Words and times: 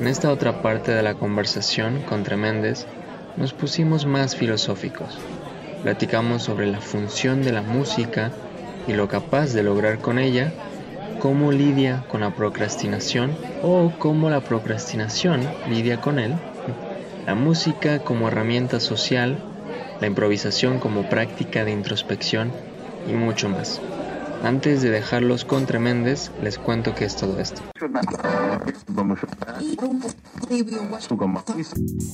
En 0.00 0.06
esta 0.06 0.32
otra 0.32 0.62
parte 0.62 0.92
de 0.92 1.02
la 1.02 1.12
conversación 1.12 2.00
con 2.08 2.22
Treméndez 2.22 2.86
nos 3.36 3.52
pusimos 3.52 4.06
más 4.06 4.34
filosóficos. 4.34 5.18
Platicamos 5.82 6.42
sobre 6.42 6.66
la 6.68 6.80
función 6.80 7.42
de 7.42 7.52
la 7.52 7.60
música 7.60 8.32
y 8.88 8.94
lo 8.94 9.08
capaz 9.08 9.52
de 9.52 9.62
lograr 9.62 9.98
con 9.98 10.18
ella, 10.18 10.54
cómo 11.20 11.52
lidia 11.52 12.02
con 12.08 12.22
la 12.22 12.30
procrastinación 12.30 13.36
o 13.62 13.92
cómo 13.98 14.30
la 14.30 14.40
procrastinación 14.40 15.42
lidia 15.68 16.00
con 16.00 16.18
él, 16.18 16.32
la 17.26 17.34
música 17.34 17.98
como 17.98 18.28
herramienta 18.28 18.80
social, 18.80 19.36
la 20.00 20.06
improvisación 20.06 20.78
como 20.78 21.10
práctica 21.10 21.66
de 21.66 21.72
introspección 21.72 22.52
y 23.06 23.12
mucho 23.12 23.50
más. 23.50 23.82
Antes 24.42 24.80
de 24.80 24.90
dejarlos 24.90 25.44
con 25.44 25.66
Tremendes, 25.66 26.32
les 26.42 26.58
cuento 26.58 26.94
qué 26.94 27.04
es 27.04 27.14
todo 27.14 27.38
esto. 27.38 27.60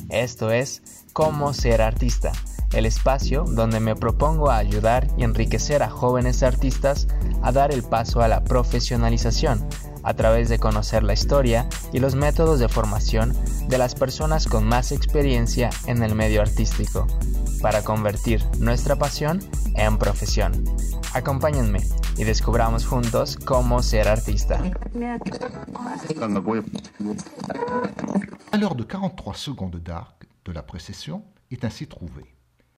Esto 0.08 0.50
es 0.50 0.82
Cómo 1.12 1.54
ser 1.54 1.82
artista, 1.82 2.32
el 2.72 2.84
espacio 2.84 3.44
donde 3.44 3.78
me 3.78 3.94
propongo 3.94 4.50
a 4.50 4.58
ayudar 4.58 5.06
y 5.16 5.22
enriquecer 5.22 5.82
a 5.84 5.88
jóvenes 5.88 6.42
artistas 6.42 7.06
a 7.42 7.52
dar 7.52 7.72
el 7.72 7.84
paso 7.84 8.20
a 8.20 8.28
la 8.28 8.42
profesionalización 8.42 9.64
a 10.06 10.14
través 10.14 10.48
de 10.48 10.60
conocer 10.60 11.02
la 11.02 11.14
historia 11.14 11.68
y 11.92 11.98
los 11.98 12.14
métodos 12.14 12.60
de 12.60 12.68
formación 12.68 13.34
de 13.68 13.76
las 13.76 13.96
personas 13.96 14.46
con 14.46 14.64
más 14.64 14.92
experiencia 14.92 15.68
en 15.86 16.04
el 16.04 16.14
medio 16.14 16.40
artístico, 16.40 17.08
para 17.60 17.82
convertir 17.82 18.40
nuestra 18.60 18.94
pasión 18.94 19.40
en 19.74 19.98
profesión. 19.98 20.64
Acompáñenme 21.12 21.80
y 22.16 22.22
descubramos 22.22 22.86
juntos 22.86 23.36
cómo 23.36 23.82
ser 23.82 24.06
artista. 24.06 24.60
À 28.52 28.56
l'heure 28.58 28.76
de 28.76 28.84
43 28.84 29.36
secondes 29.36 29.82
d'arc 29.82 30.24
de 30.44 30.52
la 30.52 30.62
précession 30.62 31.24
est 31.50 31.64
ainsi 31.64 31.88
trouvée. 31.88 32.35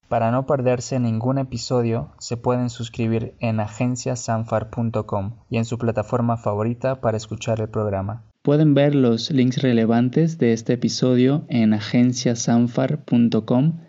Para 0.09 0.31
no 0.31 0.45
perderse 0.47 0.99
ningún 0.99 1.37
episodio, 1.37 2.09
se 2.17 2.35
pueden 2.35 2.71
suscribir 2.71 3.35
en 3.39 3.59
agenciasanfar.com 3.59 5.35
y 5.51 5.57
en 5.57 5.65
su 5.65 5.77
plataforma 5.77 6.37
favorita 6.37 6.99
para 6.99 7.15
escuchar 7.15 7.61
el 7.61 7.69
programa. 7.69 8.23
Pueden 8.41 8.73
ver 8.73 8.95
los 8.95 9.29
links 9.29 9.61
relevantes 9.61 10.39
de 10.39 10.53
este 10.53 10.73
episodio 10.73 11.45
en 11.47 11.75
agenciasanfar.com 11.75 13.81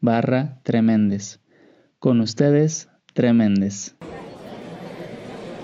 barra 0.00 0.60
tremendes. 0.62 1.40
Con 1.98 2.20
ustedes, 2.20 2.88
Tremendes. 3.14 3.94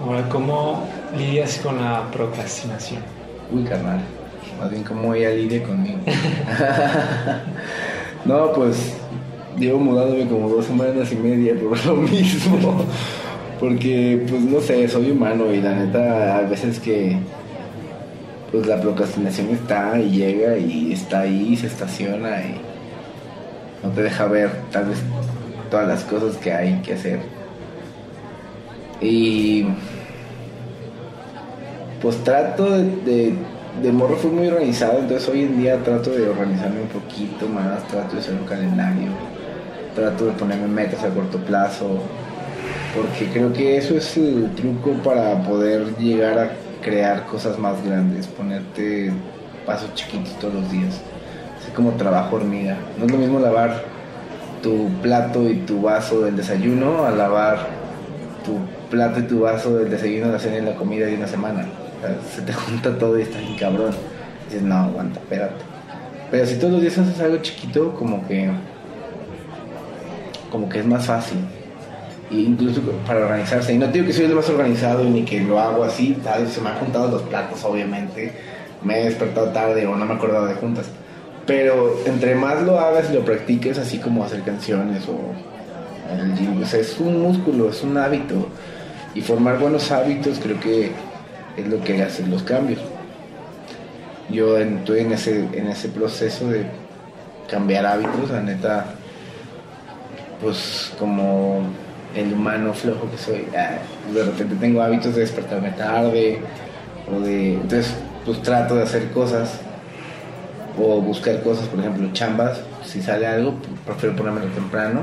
Ahora, 0.00 0.28
¿cómo 0.28 0.88
lidias 1.16 1.58
con 1.58 1.80
la 1.82 2.08
procrastinación? 2.12 3.02
Uy, 3.52 3.64
carnal. 3.64 4.00
Más 4.58 4.70
bien 4.70 4.84
como 4.84 5.12
ella 5.14 5.30
lidia 5.30 5.62
conmigo. 5.64 5.98
no, 8.24 8.52
pues 8.52 8.99
llevo 9.60 9.78
mudándome 9.78 10.26
como 10.26 10.48
dos 10.48 10.64
semanas 10.64 11.12
y 11.12 11.16
media 11.16 11.54
por 11.54 11.84
lo 11.86 11.96
mismo. 11.96 12.84
Porque, 13.60 14.24
pues 14.28 14.42
no 14.42 14.60
sé, 14.60 14.88
soy 14.88 15.10
humano 15.10 15.52
y 15.52 15.60
la 15.60 15.74
neta, 15.74 16.38
a 16.38 16.40
veces 16.42 16.80
que 16.80 17.16
pues 18.50 18.66
la 18.66 18.80
procrastinación 18.80 19.50
está 19.50 19.98
y 20.00 20.10
llega 20.10 20.56
y 20.56 20.92
está 20.92 21.20
ahí, 21.20 21.56
se 21.56 21.68
estaciona 21.68 22.40
y 22.40 22.60
no 23.82 23.90
te 23.90 24.02
deja 24.02 24.26
ver 24.26 24.50
tal 24.72 24.86
vez 24.86 24.98
todas 25.70 25.86
las 25.86 26.04
cosas 26.04 26.36
que 26.36 26.52
hay 26.52 26.80
que 26.82 26.94
hacer. 26.94 27.20
Y 29.00 29.66
pues 32.02 32.16
trato 32.24 32.70
de, 32.70 33.34
de, 33.82 33.92
morro 33.92 34.16
fui 34.16 34.30
muy 34.30 34.48
organizado, 34.48 34.98
entonces 34.98 35.28
hoy 35.28 35.42
en 35.42 35.58
día 35.58 35.82
trato 35.82 36.10
de 36.10 36.28
organizarme 36.28 36.82
un 36.82 36.88
poquito 36.88 37.46
más, 37.46 37.86
trato 37.88 38.14
de 38.14 38.20
hacer 38.20 38.34
un 38.34 38.46
calendario, 38.46 39.08
trato 39.94 40.26
de 40.26 40.32
ponerme 40.32 40.68
metas 40.68 41.04
a 41.04 41.10
corto 41.10 41.38
plazo, 41.38 42.00
porque 42.94 43.26
creo 43.32 43.52
que 43.52 43.76
eso 43.76 43.96
es 43.96 44.16
el 44.16 44.50
truco 44.54 44.92
para 45.04 45.42
poder 45.42 45.96
llegar 45.96 46.38
a 46.38 46.50
crear 46.82 47.26
cosas 47.26 47.58
más 47.58 47.84
grandes, 47.84 48.26
ponerte 48.26 49.12
pasos 49.66 49.94
chiquitos 49.94 50.38
todos 50.38 50.54
los 50.54 50.70
días, 50.70 51.00
así 51.60 51.70
como 51.72 51.92
trabajo 51.92 52.36
hormiga. 52.36 52.76
No 52.98 53.06
es 53.06 53.12
lo 53.12 53.18
mismo 53.18 53.38
lavar 53.38 53.82
tu 54.62 54.88
plato 55.02 55.48
y 55.48 55.56
tu 55.58 55.82
vaso 55.82 56.22
del 56.22 56.36
desayuno 56.36 57.04
a 57.04 57.10
lavar 57.10 57.58
tu 58.44 58.58
plato 58.90 59.20
y 59.20 59.22
tu 59.22 59.40
vaso 59.40 59.76
del 59.76 59.90
desayuno, 59.90 60.32
la 60.32 60.38
cena 60.38 60.58
y 60.58 60.62
la 60.62 60.74
comida 60.74 61.06
de 61.06 61.16
una 61.16 61.26
semana. 61.26 61.66
se 62.34 62.42
te 62.42 62.52
junta 62.52 62.98
todo 62.98 63.18
y 63.18 63.22
estás 63.22 63.40
bien 63.40 63.56
cabrón. 63.56 63.92
dices, 64.46 64.62
no, 64.62 64.74
aguanta, 64.74 65.20
espérate. 65.20 65.64
Pero 66.30 66.46
si 66.46 66.56
todos 66.56 66.74
los 66.74 66.82
días 66.82 66.96
haces 66.98 67.20
algo 67.20 67.38
chiquito, 67.38 67.94
como 67.94 68.26
que. 68.26 68.50
Como 70.50 70.68
que 70.68 70.80
es 70.80 70.86
más 70.86 71.06
fácil. 71.06 71.38
E 72.30 72.34
incluso 72.34 72.80
para 73.06 73.20
organizarse. 73.20 73.72
Y 73.72 73.78
no 73.78 73.86
digo 73.88 74.06
que 74.06 74.12
soy 74.12 74.26
el 74.26 74.34
más 74.34 74.48
organizado 74.48 75.04
ni 75.04 75.24
que 75.24 75.40
lo 75.40 75.58
hago 75.58 75.84
así, 75.84 76.16
tal. 76.22 76.46
Se 76.48 76.60
me 76.60 76.70
han 76.70 76.76
juntado 76.76 77.10
los 77.10 77.22
platos, 77.22 77.64
obviamente. 77.64 78.32
Me 78.82 79.00
he 79.00 79.04
despertado 79.06 79.48
tarde 79.48 79.86
o 79.86 79.96
no 79.96 80.04
me 80.04 80.12
he 80.12 80.16
acordado 80.16 80.46
de 80.46 80.54
juntas. 80.54 80.86
Pero 81.46 81.98
entre 82.06 82.34
más 82.34 82.62
lo 82.62 82.78
hagas 82.78 83.10
y 83.10 83.14
lo 83.14 83.24
practiques, 83.24 83.78
así 83.78 83.98
como 83.98 84.24
hacer 84.24 84.42
canciones 84.42 85.08
o 85.08 85.18
el 86.14 86.34
gym, 86.36 86.62
o 86.62 86.66
sea, 86.66 86.80
es 86.80 86.98
un 86.98 87.22
músculo, 87.22 87.70
es 87.70 87.82
un 87.82 87.96
hábito. 87.96 88.48
Y 89.14 89.22
formar 89.22 89.58
buenos 89.58 89.90
hábitos 89.90 90.38
creo 90.40 90.60
que 90.60 90.92
es 91.56 91.66
lo 91.66 91.80
que 91.82 92.02
hace 92.02 92.26
los 92.26 92.42
cambios. 92.44 92.80
Yo 94.28 94.56
estoy 94.58 95.00
en 95.00 95.12
ese, 95.12 95.40
en 95.52 95.66
ese 95.66 95.88
proceso 95.88 96.48
de 96.48 96.64
cambiar 97.50 97.84
hábitos, 97.84 98.30
la 98.30 98.40
neta, 98.40 98.94
pues 100.40 100.92
como 100.98 101.62
el 102.14 102.32
humano 102.32 102.72
flojo 102.74 103.10
que 103.10 103.18
soy, 103.18 103.46
ah, 103.56 103.78
de 104.12 104.22
repente 104.22 104.56
tengo 104.56 104.82
hábitos 104.82 105.14
de 105.14 105.20
despertarme 105.20 105.70
tarde, 105.70 106.40
o 107.10 107.20
de, 107.20 107.54
entonces 107.54 107.94
pues 108.24 108.42
trato 108.42 108.76
de 108.76 108.82
hacer 108.82 109.10
cosas 109.10 109.60
o 110.78 111.00
buscar 111.00 111.42
cosas, 111.42 111.66
por 111.68 111.80
ejemplo, 111.80 112.08
chambas, 112.12 112.60
si 112.84 113.02
sale 113.02 113.26
algo, 113.26 113.54
prefiero 113.84 114.16
ponérmelo 114.16 114.46
temprano 114.46 115.02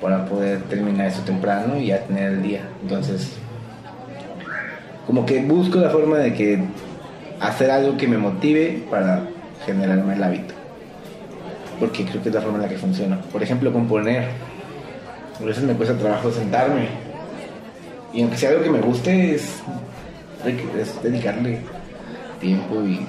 para 0.00 0.26
poder 0.26 0.62
terminar 0.62 1.06
eso 1.06 1.22
temprano 1.22 1.78
y 1.78 1.86
ya 1.86 2.00
tener 2.00 2.32
el 2.32 2.42
día. 2.42 2.68
Entonces, 2.82 3.32
como 5.06 5.24
que 5.24 5.42
busco 5.42 5.78
la 5.78 5.90
forma 5.90 6.18
de 6.18 6.34
que 6.34 6.60
hacer 7.40 7.70
algo 7.70 7.96
que 7.96 8.06
me 8.06 8.18
motive 8.18 8.84
para 8.90 9.22
generarme 9.64 10.14
el 10.14 10.22
hábito. 10.22 10.54
Porque 11.78 12.04
creo 12.04 12.22
que 12.22 12.28
es 12.28 12.34
la 12.34 12.40
forma 12.40 12.56
en 12.56 12.62
la 12.62 12.68
que 12.68 12.78
funciona. 12.78 13.20
Por 13.20 13.42
ejemplo, 13.42 13.72
componer. 13.72 14.28
A 15.40 15.44
veces 15.44 15.64
me 15.64 15.74
cuesta 15.74 15.96
trabajo 15.96 16.30
sentarme. 16.30 16.88
Y 18.12 18.22
aunque 18.22 18.38
sea 18.38 18.50
algo 18.50 18.62
que 18.62 18.70
me 18.70 18.80
guste, 18.80 19.34
es, 19.34 19.60
es 20.44 21.02
dedicarle 21.02 21.60
tiempo 22.40 22.82
y 22.82 23.06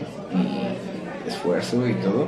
esfuerzo 1.27 1.87
y 1.87 1.93
todo. 1.95 2.27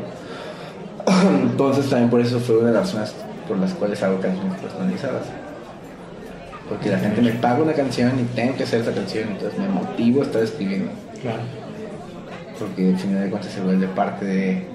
Entonces 1.42 1.90
también 1.90 2.10
por 2.10 2.22
eso 2.22 2.40
fue 2.40 2.58
una 2.58 2.68
de 2.68 2.74
las 2.74 2.94
razones 2.94 3.16
por 3.48 3.58
las 3.58 3.74
cuales 3.74 4.02
hago 4.04 4.20
canciones 4.20 4.60
personalizadas. 4.60 5.26
Porque 6.68 6.90
la 6.90 7.00
gente 7.00 7.22
me 7.22 7.32
paga 7.32 7.64
una 7.64 7.74
canción 7.74 8.12
y 8.20 8.24
tengo 8.36 8.56
que 8.56 8.64
hacer 8.64 8.82
esa 8.82 8.94
canción, 8.94 9.30
entonces 9.30 9.58
me 9.58 9.68
motivo 9.70 10.22
a 10.22 10.26
estar 10.26 10.44
escribiendo. 10.44 10.92
Claro. 11.20 11.40
Porque 12.60 12.90
al 12.90 12.98
final 12.98 13.24
de 13.24 13.30
cuentas 13.30 13.52
se 13.52 13.62
vuelve 13.62 13.88
parte 13.88 14.26
de 14.26 14.68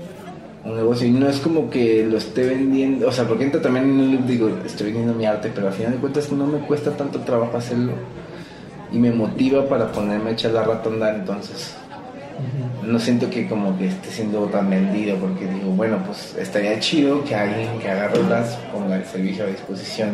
un 0.65 0.77
negocio 0.77 1.07
y 1.07 1.11
no 1.11 1.29
es 1.29 1.39
como 1.41 1.69
que 1.69 2.07
lo 2.07 2.17
esté 2.17 2.47
vendiendo, 2.47 3.09
o 3.09 3.13
sea, 3.13 3.27
porque 3.27 3.47
también 3.47 4.27
digo, 4.27 4.51
estoy 4.65 4.87
vendiendo 4.87 5.15
mi 5.15 5.27
arte, 5.27 5.53
pero 5.55 5.69
al 5.69 5.75
final 5.75 5.93
de 5.93 5.99
cuentas 5.99 6.33
no 6.33 6.47
me 6.47 6.59
cuesta 6.61 6.97
tanto 6.97 7.21
trabajo 7.21 7.57
hacerlo 7.57 7.93
y 8.91 8.99
me 8.99 9.11
motiva 9.11 9.69
para 9.69 9.93
ponerme 9.93 10.31
a 10.31 10.33
echar 10.33 10.53
la 10.53 10.63
rata 10.63 10.89
a 10.89 10.93
andar, 10.93 11.15
entonces 11.17 11.77
no 12.87 12.99
siento 12.99 13.31
que 13.31 13.49
como 13.49 13.77
que 13.79 13.89
esté 13.89 14.11
siendo 14.11 14.45
tan 14.47 14.69
vendido 14.71 15.17
porque 15.17 15.47
digo, 15.47 15.71
bueno, 15.71 15.99
pues 16.05 16.35
estaría 16.39 16.79
chido 16.81 17.25
que 17.25 17.35
alguien 17.35 17.79
que 17.79 17.91
haga 17.91 18.09
rolas 18.09 18.59
ponga 18.73 18.97
el 18.97 19.05
servicio 19.05 19.45
a 19.45 19.49
disposición. 19.49 20.11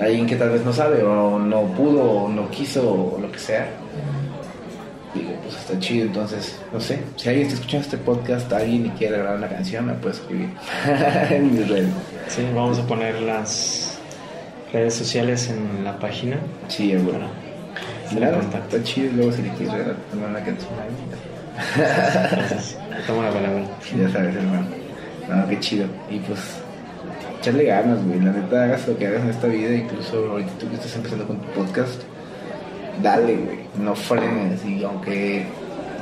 Alguien 0.00 0.26
que 0.26 0.36
tal 0.36 0.50
vez 0.50 0.64
no 0.64 0.72
sabe 0.72 1.02
o 1.02 1.38
no 1.38 1.62
pudo 1.74 2.02
o 2.02 2.28
no 2.28 2.50
quiso 2.50 3.14
o 3.14 3.20
lo 3.20 3.30
que 3.30 3.38
sea. 3.38 3.68
Está 5.64 5.78
chido, 5.78 6.04
entonces, 6.04 6.58
no 6.74 6.78
sé, 6.78 6.98
si 7.16 7.26
alguien 7.26 7.46
está 7.46 7.58
escuchando 7.58 7.84
este 7.86 7.96
podcast, 7.96 8.52
alguien 8.52 8.84
y 8.84 8.90
quiere 8.90 9.16
grabar 9.16 9.38
una 9.38 9.48
canción, 9.48 9.86
me 9.86 9.94
puede 9.94 10.14
escribir 10.14 10.50
en 11.30 11.54
mis 11.54 11.66
redes. 11.66 11.88
Sí, 12.28 12.42
vamos 12.54 12.78
a 12.78 12.86
poner 12.86 13.22
las 13.22 13.98
redes 14.70 14.92
sociales 14.92 15.48
en 15.48 15.82
la 15.82 15.98
página. 15.98 16.36
Sí, 16.68 16.94
bueno. 16.96 17.28
Claro, 18.10 18.42
está 18.42 18.82
chido 18.82 19.10
luego 19.14 19.32
si 19.32 19.40
le 19.40 19.48
quieres 19.52 19.72
regalar 19.72 19.96
una 20.12 20.44
canción. 20.44 20.70
Toma 23.06 23.22
la 23.24 23.32
palabra. 23.32 23.64
Ya 23.98 24.08
sabes, 24.10 24.36
hermano. 24.36 24.66
No, 25.30 25.48
qué 25.48 25.60
chido. 25.60 25.86
Y 26.10 26.18
pues, 26.18 26.40
echarle 27.40 27.64
ganas, 27.64 28.04
güey. 28.04 28.20
La 28.20 28.32
neta, 28.32 28.64
hagas 28.64 28.86
lo 28.86 28.98
que 28.98 29.06
hagas 29.06 29.22
en 29.22 29.30
esta 29.30 29.46
vida, 29.46 29.74
incluso 29.74 30.30
ahorita 30.30 30.52
tú 30.60 30.68
que 30.68 30.74
estás 30.74 30.94
empezando 30.94 31.26
con 31.26 31.38
tu 31.38 31.46
podcast, 31.52 32.02
dale, 33.02 33.36
güey. 33.36 33.58
No 33.82 33.94
frenes. 33.94 34.64
Y 34.64 34.84
aunque 34.84 35.46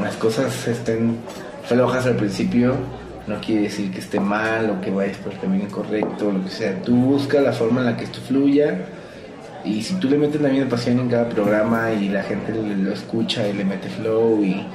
las 0.01 0.17
cosas 0.17 0.67
estén 0.67 1.17
flojas 1.65 2.07
al 2.07 2.17
principio, 2.17 2.75
no 3.27 3.41
quiere 3.41 3.63
decir 3.63 3.91
que 3.91 4.01
esté 4.01 4.21
mal 4.21 4.71
o 4.71 4.81
que 4.81 4.91
vayas 4.91 5.17
por 5.19 5.33
el 5.33 5.39
camino 5.39 5.65
incorrecto 5.65 6.33
lo 6.33 6.45
que 6.45 6.51
sea. 6.51 6.83
Tú 6.83 6.95
busca 6.95 7.41
la 7.41 7.53
forma 7.53 7.81
en 7.81 7.87
la 7.87 7.97
que 7.97 8.05
esto 8.05 8.21
fluya 8.21 8.87
y 9.65 9.83
si 9.83 9.95
tú 9.95 10.09
le 10.09 10.19
metes 10.19 10.41
la 10.41 10.49
misma 10.49 10.69
pasión 10.69 10.99
en 10.99 11.09
cada 11.09 11.29
programa 11.29 11.93
y 11.93 12.09
la 12.09 12.23
gente 12.23 12.53
lo 12.53 12.93
escucha 12.93 13.47
y 13.47 13.53
le 13.53 13.65
mete 13.65 13.89
flow 13.89 14.43
y, 14.43 14.67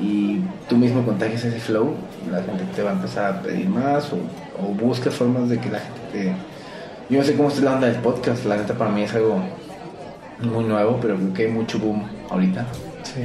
y 0.00 0.40
tú 0.68 0.76
mismo 0.76 1.04
contagias 1.04 1.44
ese 1.44 1.60
flow, 1.60 1.94
la 2.30 2.42
gente 2.42 2.64
te 2.74 2.82
va 2.82 2.90
a 2.90 2.94
empezar 2.94 3.32
a 3.32 3.42
pedir 3.42 3.68
más 3.68 4.12
o, 4.12 4.16
o 4.60 4.74
busca 4.74 5.10
formas 5.10 5.48
de 5.48 5.58
que 5.58 5.70
la 5.70 5.78
gente 5.78 6.00
te... 6.12 6.32
Yo 7.08 7.18
no 7.18 7.24
sé 7.24 7.34
cómo 7.34 7.48
está 7.48 7.62
la 7.62 7.74
onda 7.74 7.86
del 7.88 8.00
podcast, 8.00 8.44
la 8.44 8.56
neta 8.56 8.74
para 8.74 8.90
mí 8.90 9.02
es 9.02 9.14
algo 9.14 9.40
muy 10.42 10.64
nuevo, 10.64 10.98
pero 11.00 11.16
creo 11.16 11.32
que 11.32 11.42
hay 11.46 11.50
mucho 11.50 11.78
boom 11.78 12.04
ahorita. 12.30 12.66
Sí. 13.02 13.22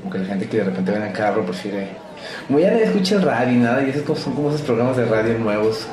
Como 0.00 0.12
que 0.12 0.18
la 0.18 0.24
gente 0.26 0.48
que 0.48 0.58
de 0.58 0.64
repente 0.64 0.90
ve 0.92 1.06
en 1.06 1.12
carro 1.12 1.44
prefiere... 1.44 1.88
Como 2.46 2.58
ya 2.58 2.70
nadie 2.70 2.84
escucha 2.84 3.14
el 3.16 3.22
radio 3.22 3.52
y 3.52 3.56
nada, 3.56 3.82
y 3.82 3.90
esos 3.90 4.18
son 4.18 4.34
como 4.34 4.48
esos 4.48 4.62
programas 4.62 4.96
de 4.96 5.04
radio 5.04 5.38
nuevos 5.38 5.86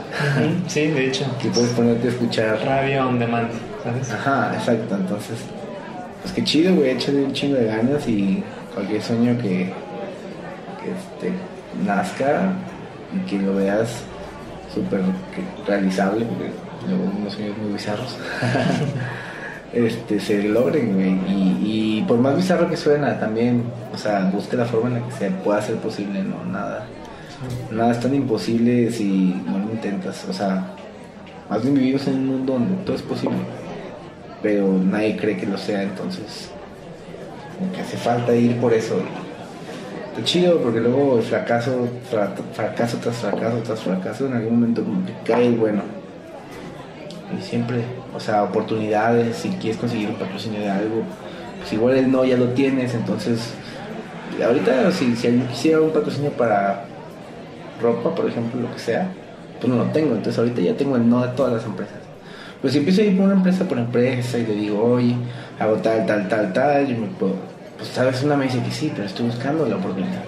Sí, 0.67 0.87
de 0.87 1.07
hecho. 1.07 1.25
que 1.39 1.49
puedes 1.49 1.69
ponerte 1.71 2.07
a 2.07 2.11
escuchar. 2.11 2.59
Radio 2.65 3.07
on 3.07 3.19
demand, 3.19 3.49
¿sabes? 3.83 4.11
Ajá, 4.11 4.51
exacto, 4.55 4.95
entonces... 4.95 5.37
Pues 6.21 6.33
qué 6.33 6.43
chido, 6.43 6.73
güey, 6.73 6.89
échale 6.89 7.23
un 7.23 7.33
chingo 7.33 7.55
de 7.55 7.65
ganas 7.65 8.07
y 8.07 8.43
cualquier 8.73 9.01
sueño 9.01 9.37
que, 9.37 9.71
que 10.81 10.91
este, 10.91 11.31
nazca 11.85 12.51
y 13.15 13.19
que 13.29 13.37
lo 13.37 13.55
veas 13.55 14.01
súper 14.73 15.01
realizable, 15.67 16.25
porque 16.25 16.51
luego 16.87 17.11
unos 17.15 17.33
sueños 17.33 17.57
muy 17.59 17.73
bizarros. 17.73 18.17
este, 19.75 20.19
se 20.19 20.41
logren, 20.43 20.93
güey. 20.95 21.11
Y, 21.31 21.99
y 21.99 22.05
por 22.07 22.17
más 22.17 22.35
bizarro 22.35 22.69
que 22.69 22.77
suena, 22.77 23.19
también, 23.19 23.63
o 23.93 23.97
sea, 23.97 24.29
busque 24.33 24.55
la 24.57 24.65
forma 24.65 24.87
en 24.89 25.01
la 25.01 25.07
que 25.07 25.11
se 25.13 25.29
pueda 25.31 25.59
hacer 25.59 25.75
posible, 25.75 26.23
¿no? 26.23 26.43
Nada. 26.51 26.85
Nada 27.71 27.91
es 27.91 27.99
tan 27.99 28.15
imposible 28.15 28.89
si 28.91 29.35
no 29.45 29.59
lo 29.59 29.71
intentas. 29.71 30.25
O 30.29 30.33
sea, 30.33 30.67
más 31.49 31.61
bien 31.61 31.75
vivimos 31.75 32.07
en 32.07 32.15
un 32.15 32.27
mundo 32.27 32.53
donde 32.53 32.75
todo 32.83 32.95
es 32.95 33.01
posible. 33.01 33.37
Pero 34.41 34.67
nadie 34.73 35.17
cree 35.17 35.37
que 35.37 35.45
lo 35.45 35.57
sea, 35.57 35.83
entonces. 35.83 36.49
Que 37.73 37.81
hace 37.81 37.97
falta 37.97 38.33
ir 38.35 38.57
por 38.57 38.73
eso. 38.73 38.95
Está 40.11 40.23
chido 40.23 40.59
porque 40.61 40.79
luego 40.79 41.17
el 41.17 41.23
fracaso, 41.23 41.87
fra- 42.09 42.33
fracaso 42.53 42.97
tras 43.01 43.17
fracaso 43.17 43.57
tras 43.65 43.79
fracaso, 43.81 44.27
en 44.27 44.33
algún 44.33 44.53
momento 44.59 44.83
como 44.83 45.05
que 45.05 45.13
cae 45.25 45.49
bueno. 45.51 45.81
Y 47.33 47.41
siempre, 47.41 47.83
o 48.13 48.19
sea, 48.19 48.43
oportunidades, 48.43 49.37
si 49.37 49.49
quieres 49.49 49.77
conseguir 49.77 50.09
un 50.09 50.15
patrocinio 50.15 50.59
de 50.59 50.69
algo, 50.69 51.03
pues 51.59 51.73
igual 51.73 51.95
el 51.95 52.11
no 52.11 52.23
ya 52.23 52.37
lo 52.37 52.49
tienes, 52.49 52.93
entonces, 52.93 53.53
ahorita 54.43 54.91
si, 54.91 55.15
si 55.15 55.27
alguien 55.27 55.47
quisiera 55.47 55.81
un 55.81 55.91
patrocinio 55.91 56.31
para 56.31 56.85
ropa, 57.81 58.13
por 58.13 58.29
ejemplo, 58.29 58.61
lo 58.61 58.71
que 58.71 58.79
sea, 58.79 59.09
pues 59.59 59.71
no 59.71 59.83
lo 59.83 59.91
tengo, 59.91 60.15
entonces 60.15 60.37
ahorita 60.37 60.61
ya 60.61 60.77
tengo 60.77 60.95
el 60.95 61.09
no 61.09 61.25
de 61.25 61.29
todas 61.29 61.53
las 61.53 61.65
empresas. 61.65 61.97
Pues 62.61 62.73
si 62.73 62.79
empiezo 62.79 63.01
a 63.01 63.05
ir 63.05 63.17
por 63.17 63.25
una 63.25 63.35
empresa 63.35 63.65
por 63.65 63.77
empresa 63.77 64.37
y 64.37 64.45
le 64.45 64.55
digo, 64.55 64.83
oye, 64.83 65.15
hago 65.59 65.75
tal, 65.77 66.05
tal, 66.05 66.27
tal, 66.27 66.53
tal, 66.53 66.87
yo 66.87 66.97
me 66.97 67.07
puedo, 67.07 67.33
pues 67.77 67.89
sabes, 67.89 68.23
una 68.23 68.35
me 68.35 68.45
dice 68.45 68.61
que 68.61 68.71
sí, 68.71 68.91
pero 68.93 69.07
estoy 69.07 69.25
buscando 69.25 69.65
la 69.67 69.75
oportunidad. 69.75 70.23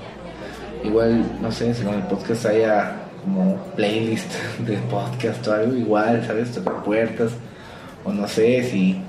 Igual, 0.83 1.23
no 1.41 1.51
sé, 1.51 1.73
si 1.73 1.81
el 1.81 2.03
podcast 2.03 2.45
haya 2.45 3.06
como 3.27 3.57
playlist 3.75 4.31
de 4.65 4.77
podcast 4.89 5.45
o 5.47 5.53
algo, 5.53 5.75
igual, 5.75 6.25
¿sabes? 6.25 6.51
Tocar 6.51 6.83
puertas, 6.83 7.31
o 8.05 8.11
no 8.11 8.27
sé, 8.27 8.63
si 8.63 9.01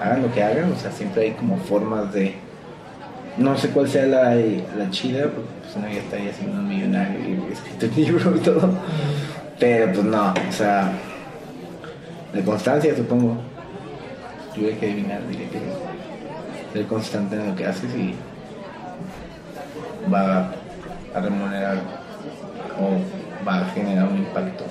hagan 0.00 0.22
lo 0.22 0.32
que 0.32 0.42
hagan, 0.42 0.72
o 0.72 0.76
sea, 0.76 0.90
siempre 0.90 1.24
hay 1.24 1.30
como 1.32 1.56
formas 1.58 2.12
de... 2.12 2.34
No 3.36 3.56
sé 3.56 3.68
cuál 3.68 3.88
sea 3.88 4.06
la, 4.06 4.34
la 4.34 4.90
chida, 4.90 5.24
porque 5.24 5.48
pues 5.62 5.76
uno 5.76 5.88
ya 5.88 6.00
está 6.00 6.16
ahí 6.16 6.28
haciendo 6.28 6.58
un 6.58 6.68
millonario 6.68 7.18
y 7.20 7.52
escrito 7.52 7.86
un 7.86 7.94
libro 8.04 8.36
y 8.36 8.40
todo. 8.40 8.70
Pero 9.58 9.92
pues 9.92 10.04
no, 10.04 10.32
o 10.32 10.52
sea, 10.52 10.92
de 12.32 12.42
constancia 12.42 12.96
supongo. 12.96 13.36
Tuve 14.54 14.76
que 14.78 14.86
adivinar, 14.86 15.20
diré 15.28 15.48
que 15.48 15.60
ser 16.72 16.86
constante 16.86 17.36
en 17.36 17.48
lo 17.48 17.56
que 17.56 17.66
haces 17.66 17.94
y 17.94 18.14
va 20.12 20.50
a 21.14 21.20
remunerar 21.20 21.78
o 22.80 23.46
va 23.46 23.60
a 23.60 23.64
generar 23.66 24.08
un 24.08 24.18
impacto. 24.18 24.64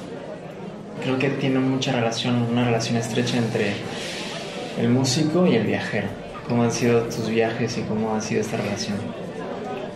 Creo 1.09 1.17
que 1.17 1.29
tiene 1.29 1.57
mucha 1.57 1.91
relación, 1.91 2.39
una 2.51 2.63
relación 2.63 2.95
estrecha 2.95 3.37
entre 3.37 3.73
el 4.79 4.89
músico 4.89 5.47
y 5.47 5.55
el 5.55 5.65
viajero. 5.65 6.07
¿Cómo 6.47 6.61
han 6.61 6.71
sido 6.71 7.01
tus 7.01 7.27
viajes 7.27 7.79
y 7.79 7.81
cómo 7.81 8.13
ha 8.13 8.21
sido 8.21 8.41
esta 8.41 8.57
relación? 8.57 8.95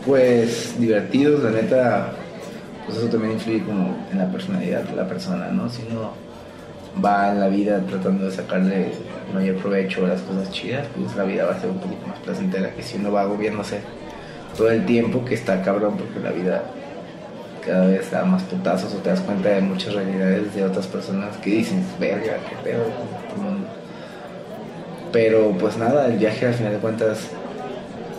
Pues 0.08 0.74
divertidos, 0.80 1.44
la 1.44 1.52
neta, 1.52 2.14
pues 2.88 2.98
eso 2.98 3.10
también 3.10 3.34
influye 3.34 3.62
como 3.64 3.96
en 4.12 4.18
la 4.18 4.32
personalidad 4.32 4.82
de 4.86 4.96
la 4.96 5.08
persona, 5.08 5.50
¿no? 5.50 5.70
Si 5.70 5.84
uno 5.88 6.14
va 7.06 7.32
en 7.32 7.42
la 7.42 7.48
vida 7.48 7.80
tratando 7.88 8.26
de 8.26 8.32
sacarle 8.32 8.94
mayor 9.36 9.58
provecho 9.58 10.08
a 10.08 10.10
las 10.10 10.22
cosas 10.22 10.50
chidas, 10.50 10.88
pues 10.98 11.16
la 11.16 11.26
vida 11.26 11.46
va 11.46 11.52
a 11.52 11.62
ser 11.62 11.70
un 11.70 11.78
poquito 11.78 12.08
más 12.08 12.18
placentera 12.22 12.72
que 12.72 12.82
si 12.82 12.98
uno 12.98 13.12
va 13.12 13.22
agobiándose 13.22 13.82
todo 14.58 14.72
el 14.72 14.84
tiempo, 14.88 15.24
que 15.24 15.36
está 15.36 15.62
cabrón 15.62 15.96
porque 15.96 16.20
la 16.20 16.32
vida 16.32 16.64
cada 17.66 17.88
vez 17.88 18.12
da 18.12 18.26
más 18.26 18.44
putazos 18.44 18.94
o 18.94 18.98
te 18.98 19.10
das 19.10 19.22
cuenta 19.22 19.50
de 19.50 19.62
muchas 19.62 19.94
realidades 19.94 20.54
de 20.54 20.64
otras 20.64 20.88
personas 20.88 21.38
que 21.38 21.50
dicen, 21.50 21.86
verga, 22.00 22.38
qué 22.50 22.56
pedo 22.64 22.84
este 22.84 23.42
mundo". 23.42 23.68
Pero 25.12 25.56
pues 25.60 25.78
nada, 25.78 26.08
el 26.08 26.18
viaje 26.18 26.48
al 26.48 26.54
final 26.54 26.74
de 26.74 26.80
cuentas 26.80 27.30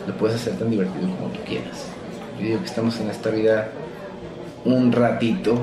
lo 0.06 0.16
puedes 0.16 0.36
hacer 0.36 0.54
tan 0.54 0.70
divertido 0.70 1.08
como 1.16 1.28
tú 1.32 1.40
quieras. 1.46 1.86
Yo 2.38 2.46
digo 2.46 2.58
que 2.60 2.66
estamos 2.66 2.98
en 3.00 3.10
esta 3.10 3.30
vida 3.30 3.68
un 4.64 4.92
ratito, 4.92 5.58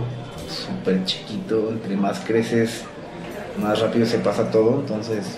súper 0.47 1.03
chiquito, 1.05 1.69
entre 1.69 1.95
más 1.95 2.19
creces, 2.19 2.83
más 3.59 3.79
rápido 3.79 4.05
se 4.05 4.19
pasa 4.19 4.49
todo, 4.51 4.79
entonces, 4.79 5.37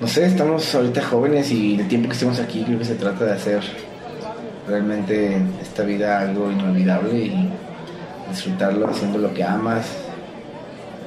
no 0.00 0.06
sé, 0.06 0.26
estamos 0.26 0.74
ahorita 0.74 1.02
jóvenes 1.02 1.50
y 1.50 1.78
el 1.78 1.88
tiempo 1.88 2.08
que 2.08 2.14
estemos 2.14 2.40
aquí 2.40 2.64
creo 2.64 2.78
que 2.78 2.84
se 2.84 2.94
trata 2.94 3.24
de 3.24 3.32
hacer 3.32 3.60
realmente 4.68 5.38
esta 5.60 5.82
vida 5.82 6.20
algo 6.20 6.50
inolvidable 6.50 7.18
y 7.18 7.50
disfrutarlo 8.28 8.88
haciendo 8.88 9.18
lo 9.18 9.32
que 9.34 9.42
amas. 9.42 9.86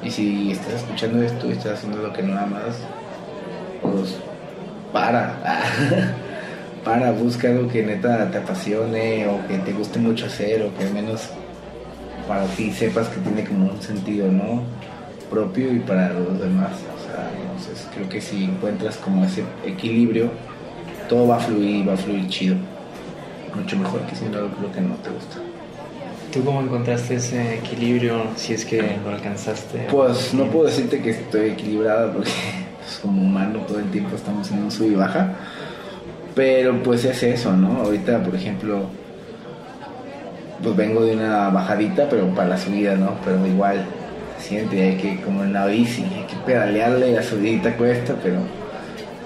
Y 0.03 0.09
si 0.09 0.51
estás 0.51 0.73
escuchando 0.75 1.21
esto 1.21 1.47
y 1.47 1.51
estás 1.51 1.73
haciendo 1.73 2.01
lo 2.01 2.11
que 2.11 2.23
no 2.23 2.37
amas, 2.37 2.77
pues 3.81 4.17
para. 4.91 5.35
para, 6.83 7.11
busca 7.11 7.49
algo 7.49 7.67
que 7.67 7.83
neta 7.83 8.31
te 8.31 8.39
apasione 8.39 9.27
o 9.27 9.47
que 9.47 9.59
te 9.59 9.71
guste 9.71 9.99
mucho 9.99 10.25
hacer 10.25 10.63
o 10.63 10.75
que 10.75 10.85
al 10.85 10.93
menos 10.93 11.29
para 12.27 12.45
ti 12.45 12.71
sepas 12.71 13.07
que 13.09 13.19
tiene 13.19 13.43
como 13.43 13.71
un 13.71 13.81
sentido, 13.81 14.31
¿no? 14.31 14.63
Propio 15.29 15.71
y 15.71 15.79
para 15.79 16.13
los 16.13 16.39
demás. 16.39 16.71
O 16.71 17.05
sea, 17.05 17.29
entonces 17.39 17.87
creo 17.93 18.09
que 18.09 18.19
si 18.19 18.45
encuentras 18.45 18.97
como 18.97 19.23
ese 19.23 19.43
equilibrio, 19.63 20.31
todo 21.07 21.27
va 21.27 21.37
a 21.37 21.39
fluir 21.39 21.87
va 21.87 21.93
a 21.93 21.97
fluir 21.97 22.27
chido. 22.27 22.55
Mucho 23.55 23.77
mejor 23.77 24.01
que 24.01 24.15
siendo 24.15 24.39
algo 24.39 24.71
que 24.73 24.81
no 24.81 24.95
te 24.95 25.09
gusta. 25.09 25.37
¿Tú 26.31 26.45
cómo 26.45 26.61
encontraste 26.61 27.15
ese 27.15 27.55
equilibrio, 27.55 28.23
si 28.37 28.53
es 28.53 28.63
que 28.63 28.81
lo 29.03 29.09
alcanzaste? 29.09 29.87
Pues 29.91 30.33
no 30.33 30.45
puedo 30.45 30.67
decirte 30.67 31.01
que 31.01 31.09
estoy 31.09 31.49
equilibrada 31.49 32.13
porque 32.13 32.29
pues, 32.79 32.99
como 33.01 33.21
humano 33.21 33.59
todo 33.67 33.79
el 33.79 33.91
tiempo 33.91 34.15
estamos 34.15 34.49
en 34.51 34.63
un 34.63 34.71
sub 34.71 34.91
y 34.91 34.95
baja. 34.95 35.33
Pero 36.33 36.81
pues 36.81 37.03
es 37.03 37.21
eso, 37.23 37.51
¿no? 37.51 37.81
Ahorita, 37.81 38.23
por 38.23 38.33
ejemplo, 38.33 38.85
pues 40.63 40.75
vengo 40.75 41.03
de 41.03 41.15
una 41.15 41.49
bajadita, 41.49 42.07
pero 42.09 42.27
para 42.29 42.49
la 42.49 42.57
subida, 42.57 42.95
¿no? 42.95 43.15
Pero 43.25 43.45
igual, 43.45 43.83
siente, 44.39 44.81
hay 44.81 44.95
que, 44.95 45.21
como 45.21 45.43
en 45.43 45.51
la 45.51 45.65
bici, 45.65 46.03
hay 46.03 46.25
que 46.27 46.35
pedalearle, 46.45 47.11
la 47.11 47.23
subidita 47.23 47.75
cuesta, 47.75 48.15
pero 48.23 48.37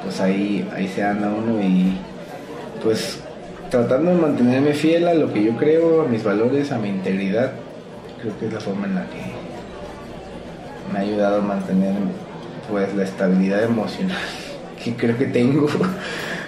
pues 0.04 0.20
ahí, 0.22 0.68
ahí 0.76 0.88
se 0.88 1.04
anda 1.04 1.30
uno 1.30 1.62
y 1.62 1.98
pues 2.82 3.20
tratando 3.70 4.12
de 4.12 4.18
mantenerme 4.18 4.74
fiel 4.74 5.08
a 5.08 5.14
lo 5.14 5.32
que 5.34 5.44
yo 5.44 5.56
creo, 5.58 6.02
a 6.02 6.08
mis 6.08 6.24
valores, 6.24 6.72
a 6.72 6.78
mi 6.78 6.90
integridad, 6.90 7.52
creo 8.22 8.38
que 8.40 8.48
es 8.48 8.54
la 8.54 8.60
forma 8.60 8.86
en 8.88 8.96
la 8.96 9.06
que 9.06 9.22
me 10.92 11.00
ha 11.00 11.02
ayudado 11.02 11.42
a 11.42 11.42
mantener 11.42 11.94
pues 12.70 12.94
la 12.96 13.04
estabilidad 13.04 13.64
emocional 13.64 14.18
que 14.84 14.96
creo 14.96 15.18
que 15.18 15.26
tengo. 15.26 15.68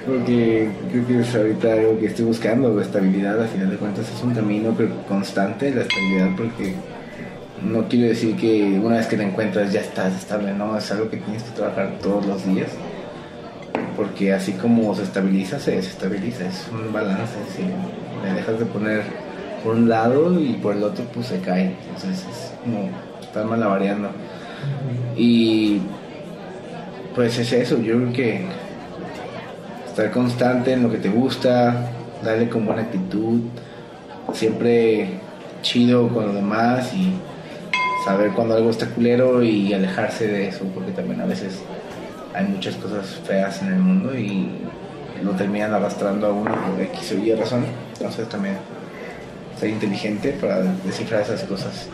Porque 0.07 0.69
creo 0.89 1.05
que 1.05 1.19
es 1.19 1.35
ahorita 1.35 1.73
algo 1.73 1.99
que 1.99 2.05
estoy 2.05 2.23
buscando 2.23 2.73
la 2.73 2.81
estabilidad 2.81 3.41
al 3.41 3.49
final 3.49 3.69
de 3.71 3.75
cuentas 3.75 4.09
es 4.09 4.23
un 4.23 4.33
camino 4.33 4.73
constante 5.05 5.69
la 5.69 5.81
estabilidad 5.81 6.29
porque 6.37 6.75
no 7.61 7.89
quiero 7.89 8.07
decir 8.07 8.37
que 8.37 8.79
una 8.81 8.95
vez 8.99 9.07
que 9.07 9.17
la 9.17 9.23
encuentras 9.23 9.73
ya 9.73 9.81
estás 9.81 10.15
estable 10.15 10.53
no 10.53 10.77
es 10.77 10.89
algo 10.93 11.09
que 11.09 11.17
tienes 11.17 11.43
que 11.43 11.51
trabajar 11.57 11.97
todos 12.01 12.25
los 12.25 12.45
días 12.45 12.69
porque 13.97 14.31
así 14.31 14.53
como 14.53 14.95
se 14.95 15.03
estabiliza 15.03 15.59
se 15.59 15.71
desestabiliza 15.71 16.45
es 16.47 16.67
un 16.71 16.93
balance 16.93 17.33
si 17.55 17.63
le 17.63 18.33
dejas 18.33 18.59
de 18.59 18.65
poner 18.65 19.03
por 19.63 19.75
un 19.75 19.89
lado 19.89 20.39
y 20.39 20.53
por 20.53 20.75
el 20.75 20.83
otro 20.83 21.03
pues 21.13 21.27
se 21.27 21.39
cae. 21.41 21.75
Entonces 21.87 22.25
es 22.29 22.53
como 22.63 22.89
estar 23.21 23.45
malabareando. 23.45 24.09
Y 25.15 25.81
pues 27.15 27.37
es 27.39 27.51
eso, 27.51 27.81
yo 27.81 27.95
creo 27.95 28.13
que 28.13 28.41
estar 29.87 30.11
constante 30.11 30.73
en 30.73 30.83
lo 30.83 30.91
que 30.91 30.97
te 30.97 31.09
gusta, 31.09 31.89
darle 32.23 32.49
con 32.49 32.65
buena 32.65 32.83
actitud, 32.83 33.41
siempre 34.33 35.19
chido 35.61 36.07
con 36.09 36.27
los 36.27 36.35
demás 36.35 36.93
y 36.93 37.13
saber 38.05 38.31
cuando 38.31 38.55
algo 38.55 38.69
está 38.69 38.87
culero 38.87 39.43
y 39.43 39.73
alejarse 39.73 40.27
de 40.27 40.47
eso, 40.49 40.65
porque 40.73 40.91
también 40.91 41.19
a 41.21 41.25
veces 41.25 41.59
hay 42.37 42.45
muchas 42.45 42.75
cosas 42.75 43.19
feas 43.25 43.61
en 43.63 43.73
el 43.73 43.79
mundo 43.79 44.15
y 44.15 44.47
lo 45.23 45.31
terminan 45.31 45.73
arrastrando 45.73 46.27
a 46.27 46.31
uno 46.31 46.51
por 46.51 46.79
X 46.81 47.13
o 47.13 47.17
Y 47.17 47.33
razón. 47.33 47.65
Entonces 47.93 48.29
también 48.29 48.57
ser 49.59 49.69
inteligente 49.69 50.37
para 50.39 50.61
descifrar 50.85 51.21
esas 51.21 51.43
cosas. 51.43 51.87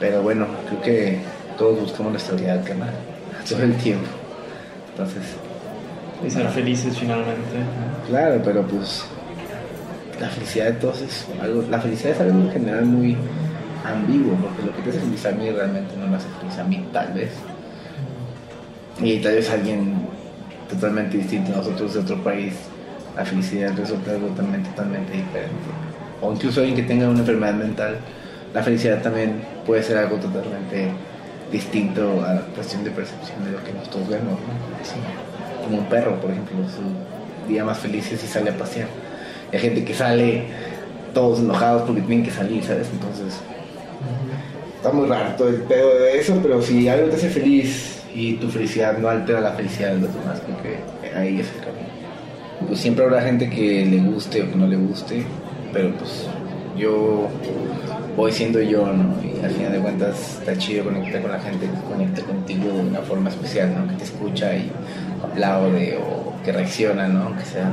Pero 0.00 0.22
bueno, 0.22 0.46
creo 0.68 0.82
que 0.82 1.18
todos 1.56 1.80
buscamos 1.80 2.12
la 2.12 2.18
estabilidad, 2.18 2.64
canal, 2.64 2.90
todo 3.48 3.62
el 3.62 3.76
tiempo. 3.76 4.08
Entonces. 4.90 5.22
Y 6.26 6.30
ser 6.30 6.48
felices 6.48 6.98
finalmente. 6.98 7.58
Claro, 8.08 8.40
pero 8.44 8.62
pues 8.66 9.04
la 10.20 10.28
felicidad 10.28 10.66
de 10.66 10.72
todos 10.72 11.00
es 11.02 11.26
algo, 11.40 11.64
la 11.70 11.80
felicidad 11.80 12.12
es 12.12 12.20
algo 12.20 12.40
en 12.40 12.50
general 12.50 12.84
muy 12.86 13.16
ambiguo, 13.84 14.34
porque 14.36 14.62
lo 14.62 14.76
que 14.76 14.82
te 14.82 14.90
hace 14.90 15.00
feliz 15.00 15.26
a 15.26 15.30
mí 15.32 15.50
realmente 15.50 15.96
no 15.96 16.08
me 16.08 16.16
hace 16.16 16.26
feliz 16.40 16.58
a 16.58 16.64
mí, 16.64 16.84
tal 16.92 17.12
vez. 17.12 17.30
Y 19.02 19.18
tal 19.18 19.34
vez 19.34 19.50
alguien 19.50 19.94
totalmente 20.68 21.16
distinto 21.16 21.52
a 21.52 21.56
nosotros 21.56 21.94
de 21.94 22.00
otro 22.00 22.22
país, 22.22 22.54
la 23.16 23.24
felicidad 23.24 23.72
resulta 23.76 24.12
algo 24.12 24.28
totalmente, 24.28 24.70
totalmente 24.70 25.12
diferente. 25.12 25.52
O 26.20 26.32
incluso 26.32 26.60
alguien 26.60 26.76
que 26.76 26.84
tenga 26.84 27.08
una 27.08 27.18
enfermedad 27.18 27.54
mental, 27.54 27.96
la 28.54 28.62
felicidad 28.62 29.02
también 29.02 29.42
puede 29.66 29.82
ser 29.82 29.96
algo 29.96 30.16
totalmente 30.16 30.90
distinto 31.50 32.24
a 32.24 32.34
la 32.34 32.40
cuestión 32.54 32.84
de 32.84 32.90
percepción 32.90 33.44
de 33.44 33.52
lo 33.52 33.64
que 33.64 33.72
nosotros 33.72 34.08
vemos. 34.08 34.38
Como 35.64 35.78
un 35.78 35.86
perro, 35.86 36.20
por 36.20 36.30
ejemplo, 36.30 36.56
su 36.68 37.48
día 37.52 37.64
más 37.64 37.78
feliz 37.78 38.10
es 38.12 38.20
si 38.20 38.26
sale 38.26 38.50
a 38.50 38.56
pasear. 38.56 38.88
Hay 39.52 39.58
gente 39.58 39.84
que 39.84 39.94
sale 39.94 40.44
todos 41.12 41.40
enojados 41.40 41.82
porque 41.82 42.02
tienen 42.02 42.24
que 42.24 42.30
salir, 42.30 42.62
¿sabes? 42.62 42.88
Entonces, 42.92 43.40
está 44.76 44.92
muy 44.92 45.08
raro 45.08 45.34
todo 45.36 45.48
el 45.48 45.62
pedo 45.62 45.98
de 45.98 46.18
eso, 46.18 46.38
pero 46.40 46.62
si 46.62 46.88
algo 46.88 47.08
te 47.08 47.16
hace 47.16 47.28
feliz 47.28 48.01
y 48.14 48.34
tu 48.34 48.48
felicidad 48.48 48.98
no 48.98 49.08
altera 49.08 49.40
la 49.40 49.52
felicidad 49.52 49.94
de 49.94 50.00
los 50.00 50.14
demás, 50.14 50.40
porque 50.40 50.78
ahí 51.16 51.40
es 51.40 51.48
el 51.54 51.60
camino. 51.60 51.88
Pues 52.66 52.80
siempre 52.80 53.04
habrá 53.04 53.22
gente 53.22 53.48
que 53.50 53.84
le 53.86 53.98
guste 53.98 54.42
o 54.42 54.50
que 54.50 54.56
no 54.56 54.66
le 54.66 54.76
guste, 54.76 55.24
pero 55.72 55.92
pues 55.96 56.26
yo 56.76 57.28
voy 58.16 58.32
siendo 58.32 58.60
yo, 58.60 58.86
¿no? 58.86 59.14
Y 59.22 59.44
al 59.44 59.50
final 59.50 59.72
de 59.72 59.78
cuentas 59.78 60.38
está 60.38 60.56
chido 60.56 60.84
conectar 60.84 61.20
con 61.22 61.30
la 61.30 61.40
gente 61.40 61.66
que 61.66 61.92
conecta 61.92 62.22
contigo 62.22 62.72
de 62.72 62.80
una 62.80 63.00
forma 63.00 63.30
especial, 63.30 63.74
¿no? 63.74 63.88
Que 63.88 63.96
te 63.96 64.04
escucha 64.04 64.54
y 64.54 64.70
aplaude 65.22 65.98
o 65.98 66.34
que 66.44 66.52
reacciona, 66.52 67.08
¿no? 67.08 67.24
Aunque 67.24 67.44
sea. 67.44 67.72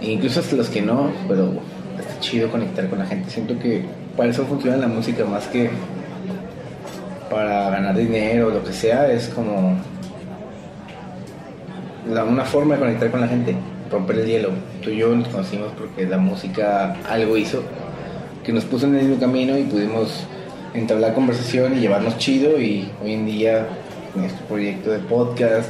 E 0.00 0.10
incluso 0.10 0.40
hasta 0.40 0.56
los 0.56 0.68
que 0.68 0.82
no, 0.82 1.10
pero 1.26 1.54
está 1.98 2.20
chido 2.20 2.50
conectar 2.50 2.88
con 2.88 2.98
la 2.98 3.06
gente. 3.06 3.30
Siento 3.30 3.58
que 3.58 3.84
para 4.16 4.30
eso 4.30 4.44
funciona 4.44 4.76
la 4.76 4.88
música 4.88 5.24
más 5.24 5.46
que 5.46 5.70
para 7.36 7.68
ganar 7.68 7.94
dinero 7.94 8.46
o 8.46 8.50
lo 8.50 8.64
que 8.64 8.72
sea, 8.72 9.12
es 9.12 9.28
como 9.28 9.76
la, 12.10 12.24
una 12.24 12.46
forma 12.46 12.76
de 12.76 12.80
conectar 12.80 13.10
con 13.10 13.20
la 13.20 13.28
gente, 13.28 13.54
romper 13.90 14.20
el 14.20 14.26
hielo. 14.26 14.48
Tú 14.82 14.88
y 14.88 14.96
yo 14.96 15.14
nos 15.14 15.28
conocimos 15.28 15.70
porque 15.76 16.06
la 16.06 16.16
música 16.16 16.96
algo 17.06 17.36
hizo 17.36 17.62
que 18.42 18.54
nos 18.54 18.64
puso 18.64 18.86
en 18.86 18.94
el 18.94 19.02
mismo 19.02 19.20
camino 19.20 19.58
y 19.58 19.64
pudimos 19.64 20.24
entablar 20.72 21.12
conversación 21.12 21.76
y 21.76 21.80
llevarnos 21.80 22.16
chido 22.16 22.58
y 22.58 22.90
hoy 23.04 23.12
en 23.12 23.26
día 23.26 23.66
en 24.16 24.24
este 24.24 24.42
proyecto 24.44 24.92
de 24.92 25.00
podcast 25.00 25.68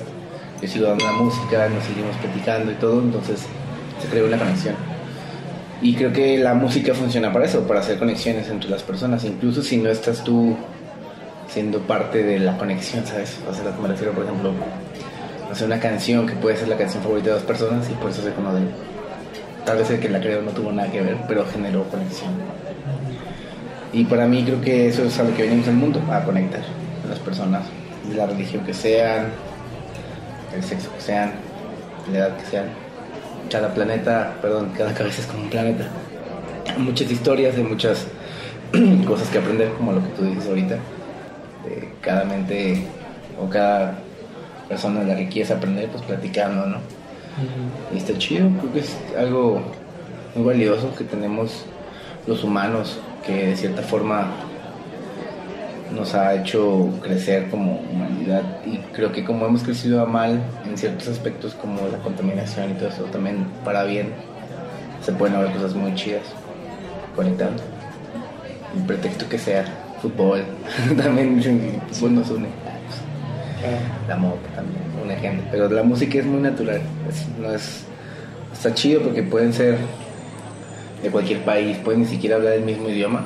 yo 0.62 0.68
sigo 0.68 0.86
dando 0.86 1.04
la 1.04 1.12
música, 1.14 1.68
nos 1.68 1.82
seguimos 1.82 2.14
platicando 2.18 2.70
y 2.70 2.76
todo, 2.76 3.02
entonces 3.02 3.40
se 4.00 4.08
creó 4.08 4.28
una 4.28 4.38
conexión. 4.38 4.76
Y 5.82 5.96
creo 5.96 6.12
que 6.12 6.38
la 6.38 6.54
música 6.54 6.94
funciona 6.94 7.32
para 7.32 7.44
eso, 7.44 7.66
para 7.66 7.80
hacer 7.80 7.98
conexiones 7.98 8.48
entre 8.50 8.70
las 8.70 8.84
personas, 8.84 9.24
incluso 9.24 9.64
si 9.64 9.78
no 9.78 9.90
estás 9.90 10.22
tú 10.22 10.56
siendo 11.48 11.80
parte 11.80 12.22
de 12.22 12.38
la 12.38 12.56
conexión, 12.58 13.06
¿sabes? 13.06 13.38
O 13.48 13.54
sea, 13.54 13.64
me 13.80 13.88
refiero, 13.88 14.12
por 14.12 14.24
ejemplo, 14.24 14.52
hacer 15.50 15.66
una 15.66 15.80
canción 15.80 16.26
que 16.26 16.34
puede 16.34 16.56
ser 16.56 16.68
la 16.68 16.76
canción 16.76 17.02
favorita 17.02 17.28
de 17.28 17.34
dos 17.34 17.44
personas 17.44 17.88
y 17.88 17.92
por 17.94 18.10
eso 18.10 18.22
se 18.22 18.32
conoce. 18.32 18.62
Tal 19.64 19.78
vez 19.78 19.90
el 19.90 20.00
que 20.00 20.08
la 20.08 20.20
creó 20.20 20.42
no 20.42 20.50
tuvo 20.50 20.72
nada 20.72 20.90
que 20.90 21.00
ver, 21.00 21.16
pero 21.26 21.44
generó 21.46 21.84
conexión. 21.84 22.30
Y 23.92 24.04
para 24.04 24.26
mí 24.26 24.44
creo 24.44 24.60
que 24.60 24.88
eso 24.88 25.04
es 25.04 25.18
a 25.18 25.24
lo 25.24 25.34
que 25.34 25.44
venimos 25.44 25.68
al 25.68 25.74
mundo, 25.74 26.00
a 26.10 26.22
conectar 26.22 26.62
a 27.04 27.08
las 27.08 27.18
personas, 27.20 27.64
de 28.08 28.14
la 28.14 28.26
religión 28.26 28.64
que 28.64 28.74
sean, 28.74 29.28
el 30.54 30.62
sexo 30.62 30.92
que 30.94 31.00
sean, 31.00 31.32
la 32.12 32.18
edad 32.18 32.36
que 32.36 32.46
sean. 32.46 32.66
Cada 33.50 33.72
planeta, 33.72 34.34
perdón, 34.42 34.72
cada 34.76 34.92
cabeza 34.92 35.20
es 35.22 35.26
como 35.26 35.44
un 35.44 35.50
planeta. 35.50 35.88
Muchas 36.78 37.10
historias, 37.10 37.56
hay 37.56 37.62
muchas 37.62 38.06
cosas 39.06 39.28
que 39.28 39.38
aprender, 39.38 39.70
como 39.74 39.92
lo 39.92 40.02
que 40.02 40.08
tú 40.10 40.24
dices 40.24 40.48
ahorita 40.48 40.78
cada 42.00 42.24
mente 42.24 42.84
o 43.40 43.48
cada 43.48 43.98
persona 44.68 45.00
de 45.00 45.06
la 45.06 45.16
que 45.16 45.28
quieres 45.28 45.50
aprender, 45.50 45.88
pues 45.88 46.02
platicando, 46.02 46.66
¿no? 46.66 46.78
Y 47.92 47.98
está 47.98 48.16
chido, 48.16 48.48
creo 48.60 48.72
que 48.72 48.80
es 48.80 48.96
algo 49.18 49.60
muy 50.34 50.44
valioso 50.44 50.94
que 50.94 51.04
tenemos 51.04 51.64
los 52.26 52.42
humanos, 52.44 52.98
que 53.24 53.48
de 53.48 53.56
cierta 53.56 53.82
forma 53.82 54.26
nos 55.94 56.14
ha 56.14 56.34
hecho 56.34 56.90
crecer 57.02 57.48
como 57.50 57.80
humanidad. 57.80 58.42
Y 58.64 58.78
creo 58.92 59.12
que 59.12 59.24
como 59.24 59.46
hemos 59.46 59.62
crecido 59.62 60.02
a 60.02 60.06
mal 60.06 60.42
en 60.64 60.76
ciertos 60.76 61.08
aspectos 61.08 61.54
como 61.54 61.86
la 61.88 61.98
contaminación 61.98 62.70
y 62.70 62.74
todo 62.74 62.88
eso, 62.88 63.04
también 63.04 63.46
para 63.64 63.84
bien 63.84 64.12
se 65.02 65.12
pueden 65.12 65.36
haber 65.36 65.52
cosas 65.52 65.74
muy 65.74 65.94
chidas 65.94 66.24
conectando, 67.14 67.62
el 68.76 68.82
pretexto 68.82 69.28
que 69.28 69.38
sea 69.38 69.64
fútbol, 70.00 70.44
también 70.96 71.38
el 71.38 71.80
fútbol 71.94 72.14
nos 72.14 72.30
une. 72.30 72.48
La 74.06 74.16
moto 74.16 74.38
también, 74.54 74.80
un 75.02 75.10
ejemplo. 75.10 75.44
Pero 75.50 75.68
la 75.68 75.82
música 75.82 76.18
es 76.18 76.26
muy 76.26 76.40
natural, 76.40 76.82
no 77.40 77.52
es, 77.52 77.84
está 78.52 78.72
chido 78.74 79.02
porque 79.02 79.22
pueden 79.22 79.52
ser 79.52 79.78
de 81.02 81.10
cualquier 81.10 81.44
país, 81.44 81.76
pueden 81.78 82.02
ni 82.02 82.06
siquiera 82.06 82.36
hablar 82.36 82.54
el 82.54 82.62
mismo 82.62 82.88
idioma, 82.88 83.24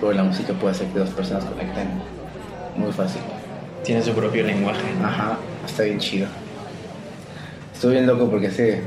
pero 0.00 0.12
la 0.12 0.24
música 0.24 0.52
puede 0.52 0.72
hacer 0.72 0.88
que 0.88 0.98
dos 0.98 1.10
personas 1.10 1.44
conecten 1.44 1.88
muy 2.76 2.92
fácil. 2.92 3.22
Tiene 3.84 4.02
su 4.02 4.12
propio 4.12 4.44
lenguaje. 4.44 4.82
Ajá, 5.02 5.38
está 5.64 5.84
bien 5.84 5.98
chido. 5.98 6.26
Estoy 7.72 7.92
bien 7.92 8.06
loco 8.06 8.28
porque 8.28 8.48
hace 8.48 8.82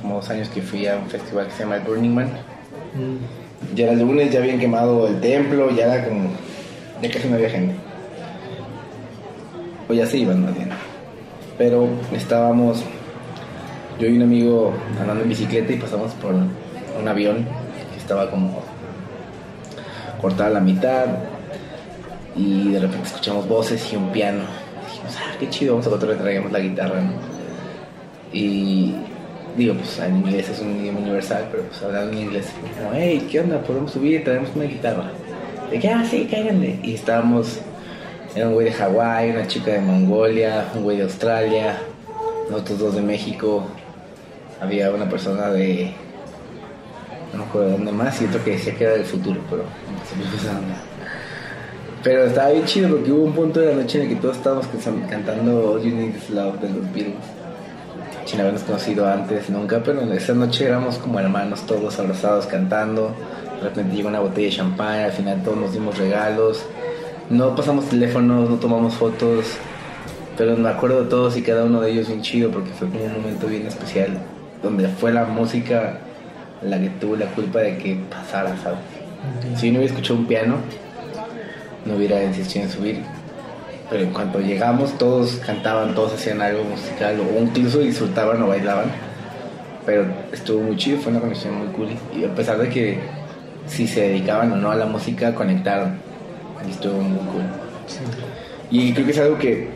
como 0.00 0.16
dos 0.16 0.30
años 0.30 0.48
que 0.50 0.62
fui 0.62 0.86
a 0.86 0.96
un 0.96 1.08
festival 1.08 1.46
que 1.46 1.52
se 1.52 1.62
llama 1.62 1.76
el 1.76 1.82
Burning 1.82 2.14
Man. 2.14 2.28
Mm 2.94 3.45
ya 3.74 3.84
era 3.84 3.92
el 3.92 4.00
lunes, 4.00 4.32
ya 4.32 4.40
habían 4.40 4.58
quemado 4.58 5.06
el 5.08 5.20
templo, 5.20 5.70
ya 5.70 5.94
era 5.94 6.08
como. 6.08 6.30
ya 7.02 7.10
casi 7.10 7.28
no 7.28 7.36
había 7.36 7.50
gente. 7.50 7.74
O 9.88 9.94
ya 9.94 10.06
se 10.06 10.18
iban 10.18 10.42
más 10.42 10.54
bien. 10.54 10.70
Pero 11.58 11.88
estábamos. 12.12 12.82
Yo 13.98 14.08
y 14.08 14.16
un 14.16 14.22
amigo 14.22 14.74
andando 15.00 15.22
en 15.22 15.28
bicicleta 15.30 15.72
y 15.72 15.76
pasamos 15.76 16.12
por 16.14 16.34
un 16.34 17.08
avión 17.08 17.46
que 17.92 17.98
estaba 17.98 18.30
como 18.30 18.62
cortada 20.20 20.50
a 20.50 20.52
la 20.52 20.60
mitad. 20.60 21.06
Y 22.34 22.72
de 22.72 22.80
repente 22.80 23.06
escuchamos 23.06 23.48
voces 23.48 23.92
y 23.92 23.96
un 23.96 24.12
piano. 24.12 24.44
Dijimos, 24.86 25.16
ah, 25.18 25.36
qué 25.40 25.48
chido, 25.48 25.74
vamos 25.78 25.86
a 25.90 25.98
traer, 25.98 26.18
traigamos 26.18 26.52
la 26.52 26.58
guitarra, 26.58 27.00
¿no? 27.00 27.12
Y 28.32 28.94
digo, 29.56 29.74
pues 29.74 29.98
en 29.98 30.16
inglés 30.16 30.48
es 30.48 30.60
un 30.60 30.76
idioma 30.76 31.00
universal, 31.00 31.48
pero 31.50 31.64
pues 31.64 31.82
hablando 31.82 32.12
en 32.12 32.18
inglés, 32.24 32.46
como, 32.78 32.90
hey, 32.94 33.26
¿qué 33.30 33.40
onda? 33.40 33.60
¿Podemos 33.62 33.92
subir? 33.92 34.22
Traemos 34.24 34.50
una 34.54 34.64
guitarra. 34.64 35.10
De 35.70 35.78
que, 35.78 35.88
ah, 35.88 36.04
sí, 36.08 36.28
cáiganle. 36.30 36.78
Y 36.82 36.94
estábamos, 36.94 37.60
era 38.34 38.48
un 38.48 38.54
güey 38.54 38.66
de 38.66 38.72
Hawái, 38.72 39.30
una 39.30 39.46
chica 39.46 39.72
de 39.72 39.80
Mongolia, 39.80 40.68
un 40.74 40.82
güey 40.84 40.98
de 40.98 41.04
Australia, 41.04 41.78
nosotros 42.50 42.78
dos 42.78 42.94
de 42.96 43.02
México, 43.02 43.64
había 44.60 44.90
una 44.90 45.08
persona 45.08 45.50
de, 45.50 45.92
no 47.32 47.38
me 47.38 47.44
acuerdo 47.44 47.68
de 47.68 47.72
dónde 47.76 47.92
más, 47.92 48.20
y 48.20 48.26
otro 48.26 48.44
que 48.44 48.52
decía 48.52 48.74
que 48.74 48.84
era 48.84 48.92
del 48.94 49.04
futuro, 49.04 49.40
pero 49.50 49.64
se 50.08 50.16
me 50.16 50.24
fue 50.24 50.50
Pero 52.02 52.24
estaba 52.26 52.50
bien 52.50 52.64
chido 52.64 52.90
porque 52.90 53.10
hubo 53.10 53.24
un 53.24 53.32
punto 53.32 53.60
de 53.60 53.74
la 53.74 53.82
noche 53.82 53.98
en 53.98 54.08
el 54.08 54.14
que 54.14 54.20
todos 54.20 54.36
estábamos 54.36 54.66
cantando 55.10 55.72
All 55.72 55.82
You 55.82 55.94
Need 55.94 56.16
Is 56.16 56.30
Love 56.30 56.60
de 56.60 56.68
los 56.68 56.92
Beatles 56.92 57.35
sin 58.26 58.40
habernos 58.40 58.64
conocido 58.64 59.08
antes 59.08 59.48
nunca, 59.50 59.82
pero 59.82 60.02
esa 60.12 60.34
noche 60.34 60.66
éramos 60.66 60.98
como 60.98 61.20
hermanos 61.20 61.64
todos 61.64 61.98
abrazados 61.98 62.46
cantando. 62.46 63.14
De 63.58 63.68
repente 63.68 63.96
llegó 63.96 64.08
una 64.08 64.20
botella 64.20 64.48
de 64.48 64.56
champán, 64.56 65.04
al 65.04 65.12
final 65.12 65.42
todos 65.42 65.56
nos 65.56 65.72
dimos 65.72 65.96
regalos. 65.96 66.66
No 67.30 67.54
pasamos 67.54 67.88
teléfonos, 67.88 68.50
no 68.50 68.56
tomamos 68.56 68.94
fotos, 68.94 69.56
pero 70.36 70.56
me 70.56 70.68
acuerdo 70.68 71.04
de 71.04 71.08
todos 71.08 71.36
y 71.36 71.42
cada 71.42 71.64
uno 71.64 71.80
de 71.80 71.92
ellos 71.92 72.08
bien 72.08 72.20
chido 72.20 72.50
porque 72.50 72.70
fue 72.70 72.88
como 72.88 73.04
un 73.04 73.12
momento 73.12 73.46
bien 73.46 73.66
especial, 73.66 74.18
donde 74.62 74.88
fue 74.88 75.12
la 75.12 75.24
música 75.24 75.98
la 76.62 76.80
que 76.80 76.88
tuvo 76.90 77.16
la 77.16 77.26
culpa 77.26 77.60
de 77.60 77.78
que 77.78 77.96
pasara, 78.10 78.56
¿sabes? 78.62 78.78
Si 79.56 79.66
yo 79.66 79.72
no 79.72 79.78
hubiera 79.78 79.94
escuchado 79.94 80.18
un 80.18 80.26
piano, 80.26 80.56
no 81.84 81.94
hubiera 81.96 82.22
insistido 82.22 82.64
en 82.64 82.70
subir 82.70 83.02
pero 83.88 84.02
en 84.02 84.10
cuanto 84.12 84.40
llegamos 84.40 84.98
todos 84.98 85.36
cantaban, 85.36 85.94
todos 85.94 86.14
hacían 86.14 86.40
algo 86.40 86.64
musical 86.64 87.20
o 87.20 87.40
incluso 87.40 87.78
disfrutaban 87.78 88.42
o 88.42 88.48
bailaban. 88.48 88.90
pero 89.84 90.04
estuvo 90.32 90.62
muy 90.62 90.76
chido, 90.76 90.98
fue 90.98 91.12
una 91.12 91.20
conexión 91.20 91.54
muy 91.54 91.68
cool. 91.68 91.88
Y 92.16 92.24
a 92.24 92.34
pesar 92.34 92.58
de 92.58 92.68
que 92.68 92.98
si 93.66 93.86
se 93.86 94.02
dedicaban 94.02 94.52
o 94.52 94.56
no 94.56 94.70
a 94.70 94.76
la 94.76 94.86
música, 94.86 95.34
conectaron. 95.34 95.98
Y 96.66 96.70
estuvo 96.72 97.00
muy 97.00 97.18
cool. 97.30 97.44
Y 98.70 98.92
creo 98.92 99.06
que 99.06 99.12
es 99.12 99.18
algo 99.18 99.38
que. 99.38 99.68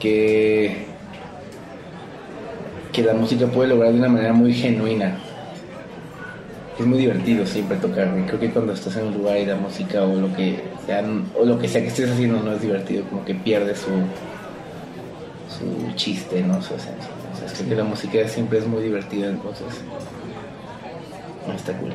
que. 0.00 0.86
que 2.92 3.02
la 3.02 3.14
música 3.14 3.46
puede 3.46 3.68
lograr 3.68 3.92
de 3.92 3.98
una 3.98 4.08
manera 4.08 4.32
muy 4.32 4.52
genuina. 4.52 5.18
Es 6.78 6.86
muy 6.86 6.98
divertido 6.98 7.46
siempre 7.46 7.76
tocar. 7.76 8.12
Creo 8.26 8.40
que 8.40 8.50
cuando 8.50 8.72
estás 8.72 8.96
en 8.96 9.06
un 9.06 9.14
lugar 9.14 9.38
y 9.38 9.46
la 9.46 9.56
música 9.56 10.02
o 10.02 10.14
lo 10.14 10.32
que 10.34 10.60
sea, 10.88 11.04
o 11.38 11.44
lo 11.44 11.58
que 11.58 11.68
sea 11.68 11.82
que 11.82 11.88
estés 11.88 12.10
haciendo 12.10 12.42
no 12.42 12.52
es 12.52 12.62
divertido, 12.62 13.04
como 13.04 13.22
que 13.24 13.34
pierde 13.34 13.74
su. 13.74 13.90
su 15.48 15.94
chiste, 15.96 16.42
¿no? 16.42 16.54
Su 16.62 16.74
esencia. 16.74 17.10
Sea, 17.38 17.52
creo 17.54 17.68
que 17.68 17.74
la 17.76 17.84
música 17.84 18.26
siempre 18.26 18.58
es 18.58 18.66
muy 18.66 18.82
divertida, 18.82 19.28
entonces. 19.28 19.66
Está 21.54 21.72
cool. 21.78 21.92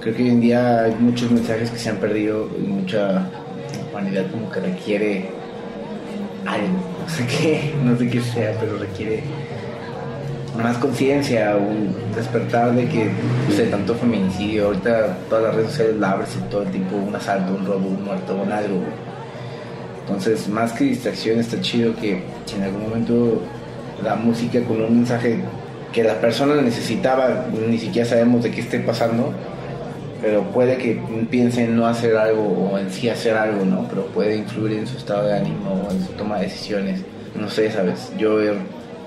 Creo 0.00 0.14
que 0.14 0.22
hoy 0.22 0.28
en 0.30 0.40
día 0.40 0.84
hay 0.84 0.94
muchos 0.94 1.30
mensajes 1.30 1.70
que 1.70 1.78
se 1.78 1.90
han 1.90 1.96
perdido 1.96 2.48
y 2.58 2.62
mucha 2.62 3.28
humanidad 3.90 4.30
como 4.30 4.50
que 4.50 4.60
requiere 4.60 5.30
algo, 6.46 6.78
no 7.00 7.08
sé 7.08 7.26
qué, 7.26 7.74
no 7.82 7.98
sé 7.98 8.08
qué 8.08 8.20
sea, 8.22 8.56
pero 8.58 8.78
requiere 8.78 9.22
más 10.58 10.76
conciencia, 10.78 11.56
un 11.56 11.94
despertar 12.14 12.74
de 12.74 12.86
que, 12.86 13.04
no 13.04 13.70
tanto 13.70 13.94
feminicidio, 13.94 14.66
ahorita 14.66 15.16
todas 15.28 15.44
las 15.44 15.54
redes 15.54 15.70
sociales 15.70 15.96
la 15.96 16.10
abres 16.10 16.36
y 16.36 16.50
todo 16.50 16.62
el 16.62 16.70
tiempo 16.70 16.96
un 16.96 17.14
asalto, 17.14 17.54
un 17.54 17.64
robo, 17.64 17.88
un 17.88 18.04
muerto, 18.04 18.36
un 18.36 18.52
algo. 18.52 18.80
Entonces, 20.00 20.48
más 20.48 20.72
que 20.72 20.84
distracción, 20.84 21.38
está 21.38 21.60
chido 21.60 21.94
que 21.96 22.22
si 22.46 22.56
en 22.56 22.64
algún 22.64 22.82
momento 22.82 23.42
la 24.02 24.16
música 24.16 24.60
con 24.64 24.82
un 24.82 24.96
mensaje 24.96 25.40
que 25.92 26.02
la 26.02 26.14
persona 26.20 26.60
necesitaba, 26.60 27.46
ni 27.68 27.78
siquiera 27.78 28.08
sabemos 28.08 28.42
de 28.42 28.50
qué 28.50 28.60
esté 28.60 28.80
pasando, 28.80 29.32
pero 30.20 30.42
puede 30.50 30.76
que 30.76 31.00
piense 31.30 31.64
en 31.64 31.76
no 31.76 31.86
hacer 31.86 32.16
algo 32.16 32.42
o 32.42 32.78
en 32.78 32.90
sí 32.90 33.08
hacer 33.08 33.36
algo, 33.36 33.64
¿no? 33.64 33.86
Pero 33.88 34.06
puede 34.06 34.36
influir 34.36 34.78
en 34.78 34.86
su 34.86 34.96
estado 34.96 35.28
de 35.28 35.36
ánimo 35.36 35.84
o 35.86 35.92
en 35.92 36.04
su 36.04 36.12
toma 36.12 36.38
de 36.38 36.44
decisiones. 36.44 37.02
No 37.38 37.48
sé, 37.48 37.70
¿sabes? 37.70 38.10
Yo 38.18 38.42
he 38.42 38.54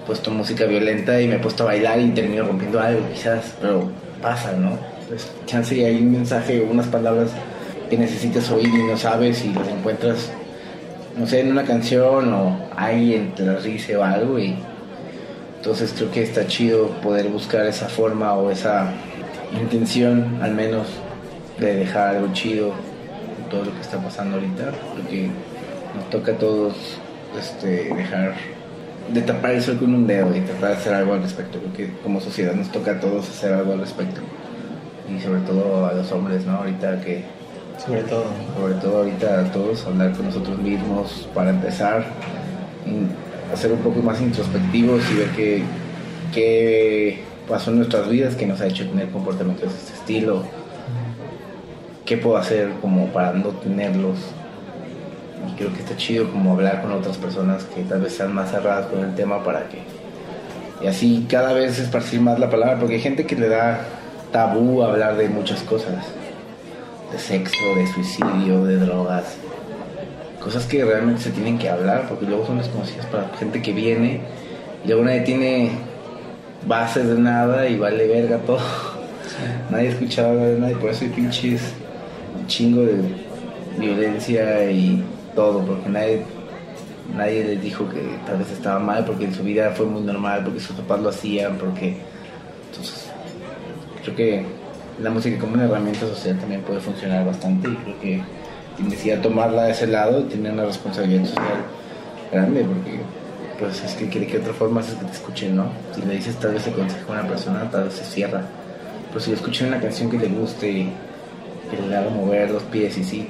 puesto 0.05 0.31
música 0.31 0.65
violenta 0.65 1.21
y 1.21 1.27
me 1.27 1.35
he 1.35 1.39
puesto 1.39 1.63
a 1.63 1.67
bailar 1.67 1.99
y 1.99 2.09
termino 2.09 2.45
rompiendo 2.45 2.79
algo, 2.79 3.01
quizás, 3.13 3.55
pero 3.61 3.89
pasa, 4.21 4.53
¿no? 4.53 4.77
Pues 5.07 5.31
chance 5.45 5.75
y 5.75 5.83
hay 5.83 5.97
un 5.97 6.11
mensaje 6.11 6.61
o 6.61 6.71
unas 6.71 6.87
palabras 6.87 7.31
que 7.89 7.97
necesitas 7.97 8.49
oír 8.51 8.69
y 8.69 8.83
no 8.83 8.97
sabes 8.97 9.43
y 9.43 9.53
las 9.53 9.67
encuentras, 9.67 10.31
no 11.17 11.27
sé, 11.27 11.41
en 11.41 11.51
una 11.51 11.63
canción 11.63 12.33
o 12.33 12.57
alguien 12.75 13.33
te 13.35 13.43
las 13.43 13.63
dice 13.63 13.97
o 13.97 14.03
algo 14.03 14.39
y 14.39 14.55
entonces 15.57 15.93
creo 15.95 16.11
que 16.11 16.23
está 16.23 16.47
chido 16.47 16.87
poder 17.01 17.27
buscar 17.27 17.65
esa 17.65 17.87
forma 17.87 18.33
o 18.33 18.49
esa 18.49 18.91
intención 19.59 20.39
al 20.41 20.53
menos 20.53 20.87
de 21.59 21.75
dejar 21.75 22.15
algo 22.15 22.33
chido 22.33 22.73
todo 23.51 23.65
lo 23.65 23.73
que 23.75 23.81
está 23.81 23.97
pasando 23.97 24.37
ahorita, 24.37 24.71
porque 24.95 25.29
nos 25.95 26.09
toca 26.09 26.31
a 26.31 26.35
todos 26.35 26.73
este, 27.37 27.93
dejar 27.93 28.33
de 29.09 29.21
tapar 29.21 29.51
el 29.51 29.61
sol 29.61 29.77
con 29.77 29.93
un 29.93 30.07
dedo 30.07 30.35
y 30.35 30.41
tratar 30.41 30.69
de 30.69 30.75
hacer 30.75 30.93
algo 30.93 31.13
al 31.13 31.21
respecto. 31.21 31.59
Creo 31.59 31.73
que 31.73 31.93
como 32.01 32.21
sociedad 32.21 32.53
nos 32.53 32.71
toca 32.71 32.91
a 32.91 32.99
todos 32.99 33.29
hacer 33.29 33.53
algo 33.53 33.73
al 33.73 33.79
respecto. 33.79 34.21
Y 35.09 35.19
sobre 35.19 35.41
todo 35.41 35.85
a 35.85 35.93
los 35.93 36.11
hombres, 36.11 36.45
¿no? 36.45 36.57
Ahorita 36.57 37.01
que... 37.01 37.23
Sobre 37.85 38.03
todo. 38.03 38.25
Sobre 38.57 38.73
todo 38.75 38.97
ahorita 38.99 39.39
a 39.41 39.51
todos, 39.51 39.85
hablar 39.85 40.11
con 40.13 40.25
nosotros 40.27 40.57
mismos 40.59 41.27
para 41.33 41.49
empezar, 41.49 42.05
hacer 43.51 43.71
un 43.71 43.79
poco 43.79 44.01
más 44.01 44.21
introspectivos 44.21 45.01
y 45.11 45.15
ver 45.15 45.29
qué, 45.35 45.63
qué 46.33 47.23
pasó 47.47 47.71
en 47.71 47.77
nuestras 47.77 48.07
vidas 48.09 48.35
que 48.35 48.45
nos 48.45 48.61
ha 48.61 48.67
hecho 48.67 48.87
tener 48.87 49.09
comportamientos 49.09 49.73
de 49.73 49.77
este 49.79 49.93
estilo. 49.93 50.43
¿Qué 52.05 52.17
puedo 52.17 52.37
hacer 52.37 52.69
como 52.81 53.07
para 53.07 53.33
no 53.33 53.49
tenerlos? 53.49 54.17
Y 55.47 55.55
creo 55.55 55.73
que 55.73 55.79
está 55.79 55.95
chido 55.97 56.31
como 56.31 56.53
hablar 56.53 56.81
con 56.81 56.91
otras 56.91 57.17
personas 57.17 57.63
que 57.65 57.83
tal 57.83 58.01
vez 58.01 58.13
sean 58.13 58.33
más 58.33 58.51
cerradas 58.51 58.87
con 58.87 58.99
el 58.99 59.15
tema 59.15 59.43
para 59.43 59.67
que... 59.69 59.79
Y 60.83 60.87
así 60.87 61.25
cada 61.29 61.53
vez 61.53 61.79
esparcir 61.79 62.21
más 62.21 62.39
la 62.39 62.49
palabra, 62.49 62.79
porque 62.79 62.95
hay 62.95 63.01
gente 63.01 63.25
que 63.25 63.35
le 63.35 63.49
da 63.49 63.81
tabú 64.31 64.83
hablar 64.83 65.17
de 65.17 65.29
muchas 65.29 65.61
cosas. 65.61 66.05
De 67.11 67.19
sexo, 67.19 67.75
de 67.75 67.87
suicidio, 67.87 68.65
de 68.65 68.77
drogas. 68.77 69.35
Cosas 70.41 70.65
que 70.65 70.83
realmente 70.83 71.21
se 71.21 71.31
tienen 71.31 71.59
que 71.59 71.69
hablar, 71.69 72.07
porque 72.07 72.25
luego 72.25 72.47
son 72.47 72.57
desconocidas 72.57 73.05
para 73.07 73.29
gente 73.37 73.61
que 73.61 73.73
viene 73.73 74.21
y 74.83 74.87
luego 74.87 75.03
nadie 75.03 75.21
tiene 75.21 75.71
bases 76.65 77.07
de 77.07 77.19
nada 77.19 77.67
y 77.67 77.77
vale 77.77 78.07
verga 78.07 78.37
todo. 78.39 78.59
Nadie 79.69 79.89
escuchaba 79.89 80.33
de 80.33 80.59
nadie, 80.59 80.75
por 80.75 80.89
eso 80.89 81.05
hay 81.05 81.11
pinches 81.11 81.73
chingo 82.47 82.81
de 82.81 83.01
violencia 83.77 84.69
y 84.69 85.03
todo, 85.35 85.65
porque 85.65 85.89
nadie, 85.89 86.23
nadie 87.15 87.43
les 87.43 87.61
dijo 87.61 87.87
que 87.89 88.01
tal 88.25 88.37
vez 88.37 88.51
estaba 88.51 88.79
mal, 88.79 89.05
porque 89.05 89.25
en 89.25 89.33
su 89.33 89.43
vida 89.43 89.71
fue 89.71 89.85
muy 89.85 90.01
normal, 90.01 90.43
porque 90.43 90.59
sus 90.59 90.75
papás 90.75 90.99
lo 91.01 91.09
hacían, 91.09 91.57
porque... 91.57 91.97
Entonces, 92.69 93.11
creo 94.03 94.15
que 94.15 94.45
la 95.01 95.09
música 95.09 95.37
como 95.39 95.53
una 95.53 95.65
herramienta 95.65 96.01
social 96.01 96.37
también 96.39 96.61
puede 96.61 96.79
funcionar 96.79 97.25
bastante 97.25 97.67
y 97.69 97.75
creo 97.75 97.99
que 97.99 98.21
decía 98.89 99.21
tomarla 99.21 99.63
de 99.63 99.71
ese 99.71 99.87
lado 99.87 100.23
tiene 100.23 100.51
una 100.51 100.65
responsabilidad 100.65 101.25
social 101.25 101.65
grande, 102.31 102.63
porque 102.63 102.99
pues 103.59 103.83
es 103.83 103.93
que 103.93 104.09
quiere 104.09 104.27
que 104.27 104.37
otra 104.37 104.53
forma 104.53 104.81
es 104.81 104.87
que 104.87 105.05
te 105.05 105.11
escuchen, 105.11 105.55
¿no? 105.55 105.65
Si 105.93 106.01
le 106.01 106.15
dices 106.15 106.35
tal 106.37 106.53
vez 106.53 106.65
el 106.65 106.73
consejo 106.73 107.13
a 107.13 107.19
una 107.19 107.27
persona, 107.27 107.69
tal 107.69 107.85
vez 107.85 107.93
se 107.93 108.05
cierra. 108.05 108.43
Pero 109.09 109.19
si 109.19 109.29
le 109.29 109.35
escuchan 109.35 109.67
una 109.67 109.79
canción 109.79 110.09
que 110.09 110.17
le 110.17 110.27
guste 110.27 110.69
y 110.69 110.93
que 111.69 111.87
le 111.87 111.95
haga 111.95 112.09
mover 112.09 112.49
los 112.49 112.63
pies 112.63 112.97
y 112.97 113.03
sí, 113.03 113.27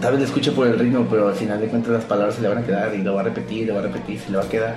tal 0.00 0.12
vez 0.12 0.20
le 0.20 0.26
escuche 0.26 0.52
por 0.52 0.66
el 0.66 0.78
ritmo, 0.78 1.06
pero 1.10 1.28
al 1.28 1.34
final 1.34 1.60
de 1.60 1.66
cuentas 1.66 1.92
las 1.92 2.04
palabras 2.04 2.34
se 2.36 2.42
le 2.42 2.48
van 2.48 2.58
a 2.58 2.62
quedar 2.66 2.94
y 2.94 2.98
lo 3.02 3.14
va 3.14 3.20
a 3.20 3.24
repetir, 3.24 3.66
lo 3.68 3.74
va 3.74 3.80
a 3.80 3.82
repetir, 3.84 4.18
se 4.20 4.30
le 4.30 4.38
va 4.38 4.44
a 4.44 4.48
quedar. 4.48 4.76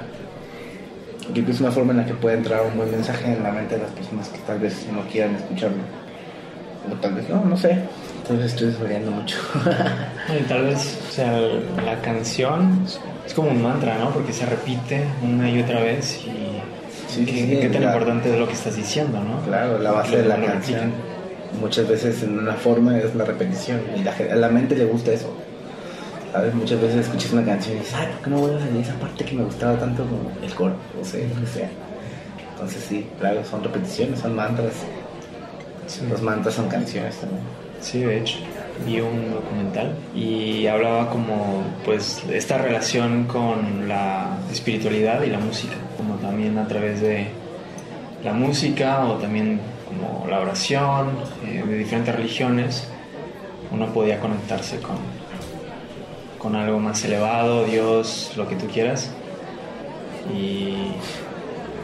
Creo 1.33 1.45
que 1.45 1.51
es 1.51 1.59
una 1.61 1.71
forma 1.71 1.91
en 1.91 1.97
la 1.99 2.05
que 2.05 2.13
puede 2.13 2.37
entrar 2.37 2.61
un 2.65 2.75
buen 2.77 2.91
mensaje 2.91 3.31
en 3.33 3.43
la 3.43 3.51
mente 3.51 3.75
de 3.75 3.83
las 3.83 3.91
personas 3.91 4.27
que 4.29 4.39
tal 4.39 4.59
vez 4.59 4.85
no 4.91 5.01
quieran 5.11 5.35
escucharlo. 5.35 5.77
O 6.91 6.95
tal 6.95 7.13
vez 7.13 7.29
no, 7.29 7.45
no 7.45 7.55
sé. 7.55 7.77
Tal 8.27 8.37
vez 8.37 8.47
estoy 8.47 8.67
desvariando 8.67 9.11
mucho. 9.11 9.37
y 10.39 10.43
tal 10.43 10.63
vez, 10.63 10.99
o 11.09 11.11
sea, 11.11 11.31
la 11.85 12.01
canción 12.01 12.79
es 13.25 13.33
como 13.33 13.51
un 13.51 13.61
mantra, 13.61 13.97
¿no? 13.99 14.09
Porque 14.11 14.33
se 14.33 14.45
repite 14.45 15.03
una 15.23 15.49
y 15.49 15.61
otra 15.61 15.79
vez 15.81 16.19
y 16.25 16.59
Sí, 17.07 17.25
qué, 17.25 17.31
sí, 17.33 17.57
qué 17.61 17.69
tan 17.69 17.81
la- 17.83 17.87
importante 17.91 18.33
es 18.33 18.39
lo 18.39 18.47
que 18.47 18.53
estás 18.53 18.75
diciendo, 18.75 19.19
¿no? 19.21 19.41
Claro, 19.45 19.77
la 19.79 19.91
base 19.91 20.17
de 20.17 20.25
la 20.25 20.37
Lo 20.37 20.45
canción. 20.45 20.91
Muchas 21.59 21.87
veces 21.87 22.23
en 22.23 22.39
una 22.39 22.53
forma 22.53 22.97
es 22.97 23.13
la 23.15 23.25
repetición 23.25 23.81
y 23.95 24.03
la, 24.03 24.11
a 24.11 24.35
la 24.35 24.49
mente 24.49 24.75
le 24.75 24.85
gusta 24.85 25.11
eso. 25.11 25.33
¿Sabes? 26.31 26.53
Muchas 26.53 26.81
veces 26.81 27.05
escuchas 27.05 27.33
una 27.33 27.43
canción 27.43 27.75
y 27.75 27.79
dices, 27.79 27.93
ay, 27.95 28.07
¿por 28.07 28.23
qué 28.23 28.29
no 28.29 28.37
vuelvo 28.37 28.57
a 28.57 28.61
salir 28.61 28.81
esa 28.81 28.93
parte 28.95 29.25
que 29.25 29.35
me 29.35 29.43
gustaba 29.43 29.77
tanto 29.77 30.03
como 30.05 30.31
el 30.41 30.53
coro? 30.53 30.75
O 30.99 31.03
sea, 31.03 31.19
lo 31.27 31.41
que 31.41 31.47
sea. 31.47 31.69
Entonces 32.53 32.85
sí, 32.87 33.07
claro, 33.19 33.43
son 33.43 33.63
repeticiones, 33.63 34.19
son 34.19 34.35
mantras. 34.35 34.73
Sí. 35.87 36.01
Los 36.09 36.21
mantras 36.21 36.55
son 36.55 36.69
canciones 36.69 37.17
también. 37.17 37.41
Sí, 37.81 37.99
de 37.99 38.19
hecho, 38.19 38.37
vi 38.85 39.01
un 39.01 39.31
documental 39.31 39.95
y 40.15 40.67
hablaba 40.67 41.09
como 41.09 41.63
pues 41.83 42.23
esta 42.31 42.57
relación 42.59 43.25
con 43.25 43.87
la 43.87 44.37
espiritualidad 44.51 45.23
y 45.23 45.29
la 45.31 45.39
música, 45.39 45.73
como 45.97 46.15
también 46.15 46.57
a 46.57 46.67
través 46.67 47.01
de 47.01 47.27
la 48.23 48.33
música 48.33 49.05
o 49.05 49.15
también 49.15 49.59
como 49.97 50.27
la 50.27 50.39
oración 50.39 51.09
eh, 51.45 51.63
de 51.65 51.77
diferentes 51.77 52.15
religiones, 52.15 52.87
uno 53.71 53.87
podía 53.87 54.19
conectarse 54.19 54.79
con, 54.79 54.97
con 56.37 56.55
algo 56.55 56.79
más 56.79 57.03
elevado, 57.05 57.65
Dios, 57.65 58.33
lo 58.35 58.47
que 58.47 58.55
tú 58.55 58.67
quieras. 58.67 59.09
Y 60.33 60.93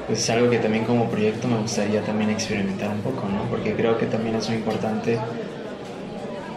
pues 0.07 0.19
es 0.19 0.29
algo 0.29 0.49
que 0.49 0.59
también 0.59 0.85
como 0.85 1.09
proyecto 1.09 1.47
me 1.47 1.57
gustaría 1.57 2.01
también 2.01 2.29
experimentar 2.29 2.89
un 2.89 3.01
poco, 3.01 3.27
¿no? 3.27 3.43
Porque 3.49 3.73
creo 3.73 3.97
que 3.97 4.05
también 4.05 4.35
es 4.35 4.47
muy 4.47 4.57
importante 4.57 5.19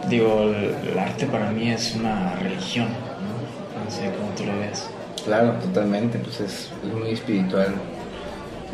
digo, 0.09 0.51
el, 0.51 0.97
arte 0.97 1.25
para 1.25 1.51
mí 1.51 1.69
es 1.69 1.95
una 1.95 2.35
religión, 2.35 2.87
¿no? 2.87 3.91
Sé 3.91 4.11
cómo 4.17 4.31
tú 4.35 4.45
lo 4.45 4.57
ves. 4.59 4.89
Claro, 5.25 5.53
totalmente, 5.53 6.17
pues 6.19 6.39
es, 6.41 6.71
es 6.85 6.93
muy 6.93 7.11
espiritual. 7.11 7.73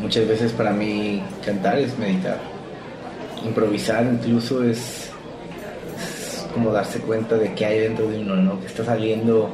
Muchas 0.00 0.28
veces 0.28 0.52
para 0.52 0.70
mí 0.72 1.22
cantar 1.44 1.78
es 1.78 1.98
meditar. 1.98 2.38
Improvisar 3.44 4.04
incluso 4.04 4.62
es, 4.64 5.10
es 5.96 6.46
como 6.52 6.72
darse 6.72 6.98
cuenta 7.00 7.36
de 7.36 7.54
qué 7.54 7.66
hay 7.66 7.80
dentro 7.80 8.08
de 8.08 8.18
uno, 8.18 8.36
¿no? 8.36 8.60
Que 8.60 8.66
está 8.66 8.84
saliendo 8.84 9.48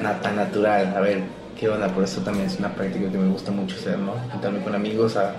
na- 0.00 0.20
tan 0.20 0.36
natural. 0.36 0.94
A 0.96 1.00
ver, 1.00 1.20
qué 1.58 1.68
onda, 1.68 1.88
por 1.88 2.04
eso 2.04 2.20
también 2.22 2.46
es 2.46 2.58
una 2.58 2.74
práctica 2.74 3.10
que 3.10 3.18
me 3.18 3.28
gusta 3.30 3.52
mucho 3.52 3.76
hacer, 3.76 3.98
¿no? 3.98 4.12
Juntarme 4.32 4.60
con 4.60 4.74
amigos 4.74 5.16
a, 5.16 5.34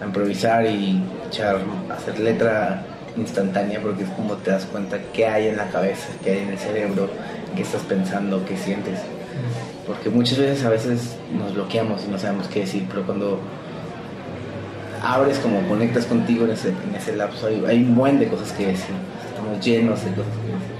a 0.00 0.04
improvisar 0.04 0.66
y 0.66 1.02
echar, 1.28 1.58
hacer 1.96 2.18
letra 2.18 2.82
instantánea 3.16 3.80
porque 3.80 4.02
es 4.02 4.10
como 4.10 4.34
te 4.34 4.50
das 4.50 4.64
cuenta 4.66 4.98
qué 5.14 5.26
hay 5.26 5.48
en 5.48 5.56
la 5.56 5.68
cabeza, 5.68 6.08
qué 6.22 6.32
hay 6.32 6.38
en 6.40 6.48
el 6.50 6.58
cerebro, 6.58 7.08
qué 7.54 7.62
estás 7.62 7.82
pensando, 7.82 8.44
qué 8.44 8.56
sientes. 8.56 8.98
porque 9.86 10.10
muchas 10.10 10.36
veces 10.38 10.64
a 10.64 10.68
veces 10.70 11.16
nos 11.32 11.54
bloqueamos 11.54 12.02
y 12.06 12.10
no 12.10 12.18
sabemos 12.18 12.48
qué 12.48 12.60
decir, 12.60 12.86
pero 12.90 13.04
cuando 13.06 13.38
abres 15.06 15.38
como 15.38 15.66
conectas 15.68 16.06
contigo 16.06 16.44
en 16.44 16.52
ese, 16.52 16.70
en 16.70 16.94
ese 16.96 17.16
lapso, 17.16 17.46
hay, 17.46 17.82
un 17.82 17.94
buen 17.94 18.18
de 18.18 18.28
cosas 18.28 18.52
que 18.52 18.66
decir, 18.66 18.94
estamos 19.28 19.64
llenos 19.64 20.04
de 20.04 20.10
cosas 20.10 20.32
que 20.32 20.46
decir. 20.46 20.76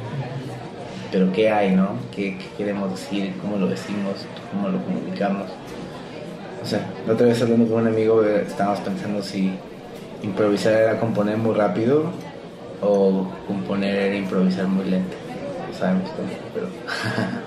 Pero 1.12 1.32
¿qué 1.32 1.50
hay, 1.50 1.70
no? 1.70 1.90
¿Qué, 2.14 2.36
qué 2.36 2.46
queremos 2.58 2.90
decir? 2.90 3.32
¿Cómo 3.40 3.56
lo 3.56 3.68
decimos? 3.68 4.26
¿Cómo 4.50 4.68
lo 4.68 4.82
comunicamos? 4.84 5.48
O 6.62 6.66
sea, 6.66 6.84
la 7.06 7.12
otra 7.12 7.26
vez 7.28 7.40
hablando 7.40 7.72
con 7.72 7.82
un 7.82 7.88
amigo, 7.88 8.24
eh, 8.24 8.44
estábamos 8.46 8.80
pensando 8.80 9.22
si 9.22 9.52
improvisar 10.22 10.72
era 10.72 10.98
componer 10.98 11.36
muy 11.36 11.54
rápido 11.54 12.10
o 12.82 13.28
componer 13.46 13.94
era 13.94 14.16
improvisar 14.16 14.66
muy 14.66 14.86
lento. 14.86 15.16
No 15.68 15.78
sabemos 15.78 16.10
cómo, 16.10 16.28
pero... 16.52 16.66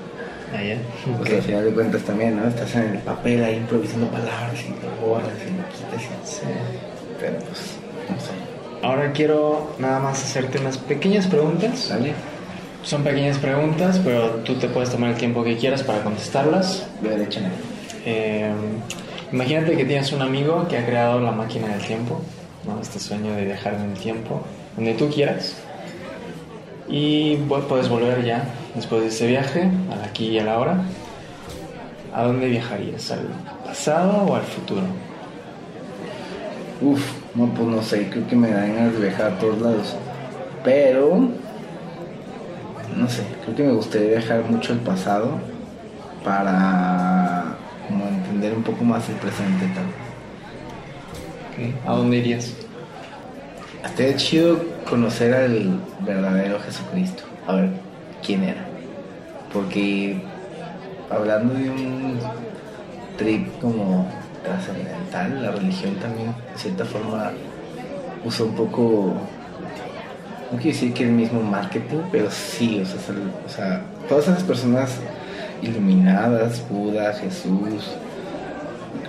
Ah, 0.56 0.64
ya. 0.64 0.78
Pues 1.18 1.34
al 1.34 1.42
final 1.42 1.66
de 1.66 1.72
cuentas 1.72 2.02
también, 2.04 2.38
¿no? 2.38 2.48
Estás 2.48 2.76
en 2.76 2.90
el 2.96 2.98
papel 3.00 3.44
ahí 3.44 3.56
improvisando 3.58 4.08
palabras 4.08 4.56
y 4.66 4.70
lo 4.84 5.08
borras 5.08 5.30
y 5.48 5.52
lo 5.58 5.68
quitas. 5.70 6.04
y- 6.04 6.28
Sí. 6.28 6.42
Pero 7.20 7.38
pues, 7.40 7.76
no 8.10 8.20
sé. 8.20 8.86
Ahora 8.86 9.12
quiero 9.12 9.76
nada 9.78 10.00
más 10.00 10.24
hacerte 10.24 10.58
unas 10.60 10.78
pequeñas 10.78 11.28
preguntas. 11.28 11.78
¿Sale? 11.80 12.14
Son 12.84 13.04
pequeñas 13.04 13.38
preguntas, 13.38 14.00
pero 14.04 14.30
tú 14.46 14.56
te 14.56 14.68
puedes 14.70 14.90
tomar 14.90 15.10
el 15.12 15.18
tiempo 15.18 15.44
que 15.44 15.58
quieras 15.58 15.84
para 15.84 16.02
contestarlas. 16.04 16.88
De 17.02 17.24
hecho, 17.24 17.42
Eh, 18.06 18.50
imagínate 19.34 19.76
que 19.76 19.84
tienes 19.84 20.12
un 20.14 20.22
amigo 20.22 20.66
que 20.70 20.78
ha 20.78 20.86
creado 20.86 21.20
la 21.20 21.32
máquina 21.34 21.68
del 21.68 21.82
tiempo, 21.86 22.22
¿no? 22.66 22.80
este 22.82 22.98
sueño 22.98 23.34
de 23.36 23.44
viajar 23.46 23.74
en 23.74 23.92
el 23.92 23.98
tiempo, 24.00 24.42
donde 24.78 24.94
tú 24.94 25.10
quieras. 25.10 25.58
Y 26.88 27.36
puedes 27.68 27.90
volver 27.90 28.24
ya, 28.24 28.46
después 28.80 29.02
de 29.02 29.08
ese 29.10 29.28
viaje, 29.28 29.70
al 29.92 30.04
aquí 30.04 30.30
y 30.30 30.40
a 30.40 30.46
la 30.46 30.58
hora. 30.58 30.78
¿A 32.14 32.24
dónde 32.24 32.48
viajarías? 32.48 33.12
¿Al 33.12 33.28
pasado 33.66 34.26
o 34.26 34.36
al 34.36 34.44
futuro? 34.44 34.84
Uf, 36.82 37.02
no, 37.36 37.48
pues 37.48 37.68
no 37.68 37.84
sé, 37.84 38.10
creo 38.10 38.26
que 38.28 38.38
me 38.38 38.50
dan 38.50 38.74
ganas 38.74 38.94
de 38.94 39.00
viajar 39.00 39.34
a 39.34 39.38
todos 39.38 39.60
lados. 39.62 39.96
Pero, 40.64 41.30
no 42.96 43.10
sé, 43.10 43.24
creo 43.44 43.56
que 43.56 43.64
me 43.64 43.74
gustaría 43.74 44.18
viajar 44.18 44.44
mucho 44.50 44.72
al 44.72 44.80
pasado 44.80 45.32
para 46.24 47.58
como 47.86 48.08
entender 48.08 48.54
un 48.54 48.64
poco 48.64 48.86
más 48.86 49.10
el 49.10 49.16
presente 49.16 49.68
tal. 49.76 49.86
¿A 51.86 51.98
dónde 51.98 52.18
irías? 52.18 52.54
Estaría 53.84 54.16
chido 54.16 54.64
conocer 54.90 55.34
al 55.34 55.82
verdadero 56.00 56.62
Jesucristo. 56.62 57.24
A 57.46 57.56
ver, 57.56 57.72
¿quién 58.26 58.44
era? 58.44 58.69
Porque 59.54 60.22
hablando 61.10 61.54
de 61.54 61.70
un 61.70 62.20
trip 63.18 63.60
como 63.60 64.08
trascendental, 64.44 65.44
la 65.44 65.52
religión 65.52 65.96
también, 65.96 66.34
de 66.54 66.58
cierta 66.58 66.86
forma, 66.86 67.32
usa 68.24 68.46
un 68.46 68.56
poco, 68.56 69.14
no 70.52 70.58
quiero 70.58 70.72
decir 70.72 70.94
que 70.94 71.04
el 71.04 71.12
mismo 71.12 71.42
marketing, 71.42 71.98
pero 72.12 72.30
sí, 72.30 72.82
o 72.82 72.86
sea, 72.86 73.00
o 73.46 73.50
sea, 73.50 73.82
todas 74.08 74.28
esas 74.28 74.44
personas 74.44 74.98
iluminadas, 75.62 76.64
Buda, 76.70 77.14
Jesús, 77.14 77.92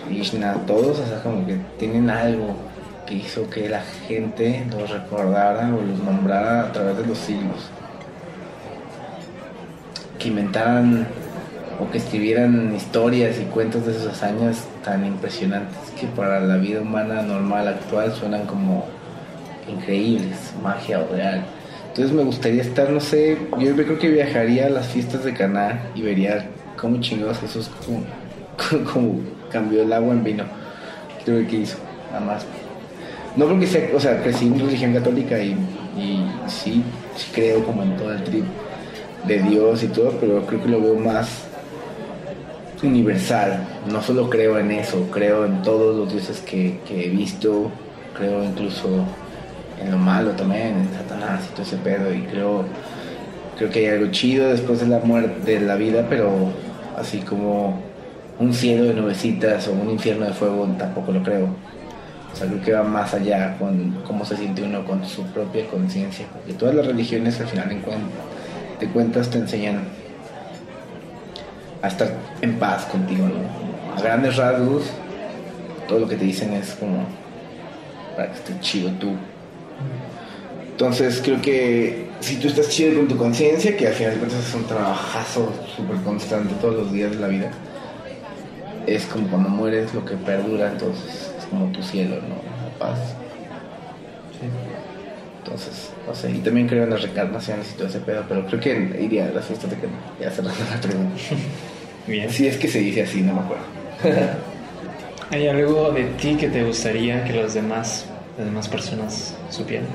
Krishna, 0.07 0.55
todos, 0.67 0.99
o 0.99 1.07
sea, 1.07 1.23
como 1.23 1.47
que 1.47 1.59
tienen 1.79 2.11
algo 2.11 2.57
que 3.07 3.15
hizo 3.15 3.49
que 3.49 3.69
la 3.69 3.83
gente 4.09 4.67
los 4.71 4.91
recordara 4.91 5.69
o 5.75 5.81
los 5.81 5.99
nombrara 5.99 6.63
a 6.63 6.73
través 6.73 6.97
de 6.97 7.07
los 7.07 7.19
siglos. 7.19 7.71
Que 10.21 10.29
inventaran 10.29 11.09
o 11.81 11.91
que 11.91 11.99
escribieran 11.99 12.75
historias 12.77 13.41
y 13.41 13.45
cuentos 13.45 13.87
de 13.87 13.95
sus 13.95 14.07
hazañas 14.07 14.69
tan 14.85 15.05
impresionantes 15.05 15.79
que 15.99 16.07
para 16.07 16.41
la 16.41 16.57
vida 16.57 16.83
humana 16.83 17.23
normal 17.23 17.67
actual 17.69 18.13
suenan 18.13 18.47
como 18.47 18.87
increíbles, 19.67 20.53
magia 20.63 21.01
o 21.01 21.15
real. 21.15 21.43
Entonces 21.89 22.13
me 22.13 22.23
gustaría 22.23 22.63
estar, 22.63 22.91
no 22.91 23.01
sé, 23.01 23.39
yo 23.59 23.75
creo 23.75 23.99
que 23.99 24.09
viajaría 24.09 24.67
a 24.67 24.71
las 24.71 24.89
fiestas 24.89 25.25
de 25.25 25.33
Caná 25.33 25.83
y 25.95 26.03
vería 26.03 26.49
cómo 26.77 27.01
chingados 27.01 27.39
Jesús 27.39 27.71
cómo, 27.85 28.85
cómo 28.93 29.21
cambió 29.51 29.83
el 29.83 29.93
agua 29.93 30.13
en 30.13 30.23
vino. 30.23 30.45
Creo 31.25 31.47
que 31.49 31.57
hizo, 31.57 31.79
nada 32.13 32.25
más. 32.25 32.47
No 33.37 33.47
porque 33.47 33.67
sea, 33.67 33.89
o 33.95 34.01
sea, 34.01 34.23
crecí 34.23 34.47
en 34.47 34.59
religión 34.59 34.93
católica 34.93 35.39
y, 35.39 35.53
y 35.97 36.27
sí 36.47 36.83
creo 37.35 37.65
como 37.65 37.83
en 37.83 37.97
todo 37.97 38.13
el 38.13 38.23
trip 38.25 38.45
de 39.27 39.43
Dios 39.43 39.83
y 39.83 39.89
todo, 39.89 40.13
pero 40.21 40.47
creo 40.47 40.63
que 40.63 40.69
lo 40.69 40.81
veo 40.81 40.97
más 40.97 41.45
universal. 42.83 43.67
No 43.91 44.03
solo 44.03 44.31
creo 44.31 44.59
en 44.59 44.71
eso, 44.71 45.09
creo 45.11 45.45
en 45.45 45.63
todos 45.63 45.97
los 45.97 46.13
dioses 46.13 46.41
que, 46.41 46.79
he 46.91 47.09
visto, 47.09 47.71
creo 48.17 48.45
incluso 48.45 48.89
en 49.83 49.91
lo 49.91 49.99
malo 49.99 50.31
también, 50.33 50.79
en 50.79 50.91
Satanás 50.95 51.45
y 51.49 51.53
todo 51.53 51.63
ese 51.63 51.77
pedo, 51.77 52.13
y 52.13 52.23
creo, 52.23 52.65
creo 53.57 53.71
que 53.71 53.81
hay 53.81 53.87
algo 53.97 54.11
chido 54.11 54.49
después 54.49 54.81
de 54.81 54.87
la 54.87 54.99
muerte, 55.01 55.59
de 55.59 55.61
la 55.61 55.77
vida, 55.77 56.07
pero 56.09 56.31
así 56.99 57.19
como 57.19 57.81
un 58.39 58.55
cielo 58.55 58.85
de 58.85 58.95
nubecitas 58.95 59.69
o 59.69 59.73
un 59.73 59.91
infierno 59.91 60.27
de 60.27 60.33
fuego, 60.33 60.67
tampoco 60.79 61.13
lo 61.13 61.23
creo. 61.23 61.49
O 62.33 62.37
sea, 62.37 62.47
creo 62.47 62.63
que 62.63 62.73
va 62.73 62.83
más 62.83 63.13
allá 63.13 63.57
con 63.59 64.03
cómo 64.07 64.25
se 64.25 64.37
siente 64.37 64.63
uno 64.63 64.85
con 64.85 65.05
su 65.05 65.25
propia 65.25 65.67
conciencia, 65.67 66.27
porque 66.33 66.53
todas 66.53 66.75
las 66.75 66.87
religiones 66.87 67.41
al 67.41 67.49
final 67.49 67.73
en 67.73 67.81
de 68.81 68.89
cuentas 68.89 69.31
te 69.31 69.39
enseñan 69.39 69.85
a 71.83 71.89
estar 71.89 72.13
en 72.41 72.59
paz 72.59 72.87
contigo. 72.87 73.27
A 73.97 74.01
grandes 74.01 74.37
rasgos, 74.37 74.85
todo 75.87 76.01
lo 76.01 76.09
que 76.09 76.17
te 76.17 76.25
dicen 76.25 76.53
es 76.55 76.75
como 76.75 77.05
para 78.17 78.33
que 78.33 78.39
estés 78.39 78.61
chido 78.61 78.91
tú. 78.93 79.13
Entonces 80.71 81.21
creo 81.23 81.41
que 81.43 82.07
si 82.21 82.37
tú 82.37 82.49
estás 82.49 82.69
chido 82.69 82.97
con 82.97 83.09
tu 83.09 83.17
conciencia, 83.17 83.77
que 83.77 83.87
al 83.87 83.93
final 83.93 84.15
de 84.15 84.19
cuentas 84.19 84.49
es 84.49 84.55
un 84.55 84.65
trabajazo 84.65 85.53
súper 85.77 85.97
constante 85.97 86.55
todos 86.61 86.75
los 86.75 86.93
días 86.93 87.11
de 87.11 87.19
la 87.19 87.29
vida, 87.29 87.51
es 88.87 89.05
como 89.07 89.29
cuando 89.29 89.49
mueres 89.49 89.93
lo 89.95 90.05
que 90.05 90.17
perdura, 90.17 90.73
entonces 90.73 91.31
es 91.39 91.45
como 91.47 91.67
tu 91.67 91.83
cielo, 91.83 92.17
¿no? 92.17 92.37
La 92.65 92.79
paz. 92.79 92.99
Entonces, 95.51 95.91
no 96.07 96.15
sé, 96.15 96.31
y 96.31 96.39
también 96.39 96.69
creo 96.69 96.85
en 96.85 96.91
las 96.91 97.03
reencarnaciones 97.03 97.73
y 97.73 97.77
todo 97.77 97.89
ese 97.89 97.99
pedo, 97.99 98.25
pero 98.29 98.47
creo 98.47 98.61
que 98.61 99.01
iría 99.01 99.27
a 99.27 99.31
las 99.31 99.45
fiestas 99.47 99.69
de 99.69 99.77
que 99.79 99.89
ya 100.21 100.31
cerrando 100.31 100.61
la 100.71 100.81
pregunta. 100.81 101.21
Bien. 102.07 102.31
Si 102.31 102.47
es 102.47 102.57
que 102.57 102.69
se 102.69 102.79
dice 102.79 103.03
así, 103.03 103.21
no 103.21 103.35
me 103.35 103.41
acuerdo. 103.41 103.65
¿Hay 105.31 105.49
algo 105.49 105.91
de 105.91 106.05
ti 106.21 106.37
que 106.37 106.49
te 106.49 106.63
gustaría 106.63 107.25
que 107.25 107.33
los 107.33 107.55
demás, 107.55 108.07
las 108.39 108.47
demás 108.47 108.69
personas 108.69 109.35
supieran? 109.51 109.89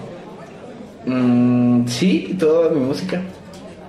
Mm, 1.05 1.87
sí, 1.87 2.35
toda 2.37 2.69
mi 2.71 2.81
música. 2.81 3.21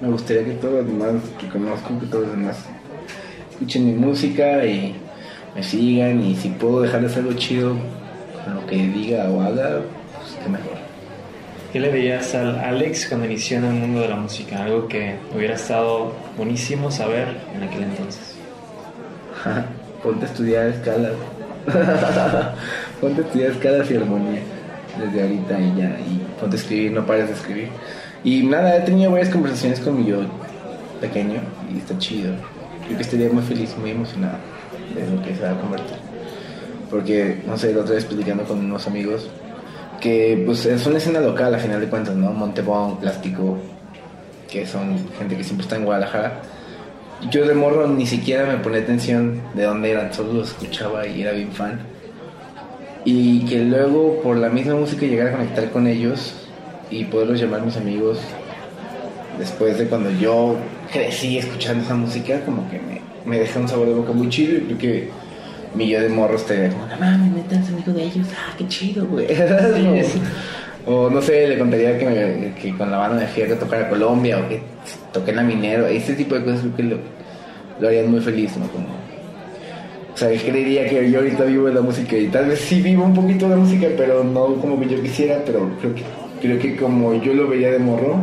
Me 0.01 0.09
gustaría 0.09 0.45
que 0.45 0.53
todos 0.53 0.75
los 0.75 0.87
demás 0.87 1.15
que 1.41 1.49
conozco, 1.49 1.99
que 1.99 2.07
todos 2.07 2.29
los 2.29 2.37
demás 2.37 2.59
escuchen 3.51 3.87
mi 3.87 3.93
música 3.93 4.65
y 4.65 4.95
me 5.53 5.65
sigan. 5.65 6.23
Y 6.23 6.37
si 6.37 6.51
puedo 6.51 6.83
dejarles 6.83 7.17
algo 7.17 7.33
chido 7.33 7.75
lo 8.55 8.67
que 8.67 8.77
diga 8.77 9.29
o 9.31 9.41
haga, 9.41 9.81
pues 10.21 10.37
qué 10.43 10.49
mejor. 10.49 10.76
¿Qué 11.77 11.81
le 11.81 11.93
dirías 11.93 12.35
al 12.35 12.59
Alex 12.59 13.07
cuando 13.07 13.27
inició 13.27 13.59
en 13.59 13.67
el 13.67 13.75
mundo 13.75 14.01
de 14.01 14.09
la 14.09 14.17
música? 14.17 14.65
Algo 14.65 14.89
que 14.89 15.17
hubiera 15.37 15.57
estado 15.57 16.11
buenísimo 16.35 16.91
saber 16.91 17.37
en 17.55 17.65
aquel 17.65 17.83
entonces. 17.83 18.35
Ponte 20.03 20.25
a 20.25 20.29
estudiar 20.31 20.69
escalas. 20.69 21.13
ponte 22.99 23.21
a 23.21 23.25
estudiar 23.27 23.51
escalas 23.51 23.91
y 23.91 23.97
armonía 23.97 24.41
desde 24.99 25.21
ahorita 25.23 25.61
y 25.61 25.77
ya. 25.77 25.99
Ponte 26.41 26.57
a 26.57 26.59
escribir, 26.59 26.93
no 26.93 27.05
pares 27.05 27.29
de 27.29 27.35
escribir. 27.35 27.69
Y 28.25 28.43
nada, 28.45 28.79
he 28.79 28.81
tenido 28.81 29.11
varias 29.11 29.29
conversaciones 29.29 29.79
con 29.81 29.99
mi 29.99 30.07
yo 30.07 30.21
pequeño 30.99 31.43
y 31.71 31.77
está 31.77 31.99
chido. 31.99 32.33
Creo 32.87 32.97
que 32.97 33.03
estaría 33.03 33.29
muy 33.29 33.43
feliz, 33.43 33.77
muy 33.77 33.91
emocionado 33.91 34.39
de 34.95 35.15
lo 35.15 35.23
que 35.23 35.35
se 35.35 35.43
va 35.43 35.51
a 35.51 35.61
convertir. 35.61 35.99
Porque, 36.91 37.43
no 37.47 37.59
sé, 37.59 37.75
la 37.75 37.83
otra 37.83 37.97
vez 37.97 38.07
platicando 38.07 38.45
con 38.45 38.61
unos 38.61 38.87
amigos 38.87 39.29
que 40.01 40.43
pues 40.45 40.67
es 40.67 40.87
una 40.87 40.99
escena 40.99 41.21
local 41.21 41.55
a 41.55 41.59
final 41.59 41.81
de 41.81 41.89
cuentas, 41.89 42.15
¿no? 42.15 42.33
Montebón, 42.33 42.99
Plástico, 42.99 43.59
que 44.51 44.67
son 44.67 44.99
gente 45.19 45.37
que 45.37 45.45
siempre 45.45 45.65
está 45.65 45.77
en 45.77 45.85
Guadalajara. 45.85 46.43
Yo 47.31 47.47
de 47.47 47.55
morro 47.55 47.87
ni 47.89 48.07
siquiera 48.07 48.47
me 48.47 48.59
ponía 48.59 48.81
atención 48.81 49.41
de 49.55 49.65
dónde 49.65 49.91
eran, 49.91 50.13
solo 50.13 50.35
los 50.35 50.49
escuchaba 50.49 51.07
y 51.07 51.23
era 51.23 51.33
bien 51.33 51.53
fan. 51.53 51.81
Y 53.05 53.47
que 53.47 53.61
luego 53.61 54.21
por 54.23 54.37
la 54.37 54.49
misma 54.49 54.75
música 54.75 55.07
llegar 55.07 55.29
a 55.29 55.33
conectar 55.33 55.71
con 55.71 55.87
ellos 55.87 56.35
y 56.91 57.05
poderlos 57.05 57.41
llamar 57.41 57.63
mis 57.63 57.77
amigos 57.77 58.19
después 59.39 59.79
de 59.79 59.87
cuando 59.87 60.11
yo 60.11 60.57
crecí 60.93 61.39
escuchando 61.39 61.85
esa 61.85 61.95
música, 61.95 62.45
como 62.45 62.69
que 62.71 62.79
me, 62.79 63.01
me 63.25 63.39
deja 63.39 63.61
un 63.61 63.69
sabor 63.69 63.89
de 63.89 63.95
boca 63.95 64.13
muy 64.13 64.29
chido 64.29 64.57
y 64.57 64.61
creo 64.61 64.79
que 64.79 65.11
mi 65.77 65.89
yo 65.89 66.01
de 66.01 66.09
morro 66.09 66.37
estaría 66.37 66.71
como, 66.71 66.87
no 66.87 66.97
mames, 66.99 67.33
neta, 67.33 67.57
es 67.61 67.69
amigo 67.69 67.93
de 67.93 68.03
ellos, 68.05 68.27
ah, 68.33 68.55
qué 68.59 68.67
chido, 68.69 69.07
güey. 69.07 69.27
o 70.87 71.11
no 71.11 71.21
sé, 71.23 71.47
le 71.49 71.59
contaría 71.59 71.99
que, 71.99 72.05
me- 72.07 72.77
con 72.79 72.91
la 72.91 72.99
banda 72.99 73.19
me 73.23 73.27
fui 73.29 73.43
a 73.43 73.59
tocar 73.59 73.83
a 73.83 73.89
Colombia 73.89 74.39
o 74.39 74.49
que 74.49 74.61
toqué 75.13 75.31
en 75.31 75.37
la 75.37 75.43
Minero, 75.43 75.87
ese 75.87 76.15
tipo 76.15 76.35
de 76.35 76.45
cosas 76.45 76.61
creo 76.61 76.77
que 76.77 76.83
lo, 76.85 76.97
lo 77.81 77.89
harían 77.89 78.11
muy 78.11 78.21
feliz, 78.21 78.57
¿no? 78.57 78.67
Como, 78.69 78.87
o 80.15 80.17
sea, 80.19 80.29
creería 80.29 80.89
que 80.89 81.11
yo 81.11 81.19
ahorita 81.19 81.45
vivo 81.45 81.67
de 81.67 81.75
la 81.75 81.83
música 81.83 82.17
y 82.17 82.29
tal 82.29 82.47
vez 82.47 82.61
sí 82.61 82.81
vivo 82.81 83.05
un 83.05 83.13
poquito 83.15 83.49
de 83.49 83.57
música, 83.57 83.89
pero 83.97 84.25
no 84.25 84.55
como 84.57 84.81
que 84.81 84.89
yo 84.89 85.03
quisiera, 85.03 85.43
pero 85.45 85.71
creo 85.81 85.95
que, 85.95 86.03
creo 86.41 86.59
que 86.59 86.77
como 86.77 87.15
yo 87.23 87.35
lo 87.35 87.49
veía 87.49 87.71
de 87.71 87.79
morro, 87.79 88.17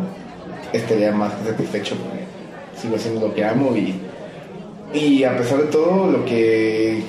estaría 0.72 1.12
más 1.12 1.34
satisfecho 1.46 1.96
porque 1.98 2.24
sigo 2.82 2.96
haciendo 2.96 3.28
lo 3.28 3.34
que 3.36 3.46
amo 3.46 3.76
y, 3.78 3.94
y 4.98 5.24
a 5.24 5.38
pesar 5.38 5.60
de 5.60 5.66
todo 5.66 6.10
lo 6.12 6.26
que 6.26 7.04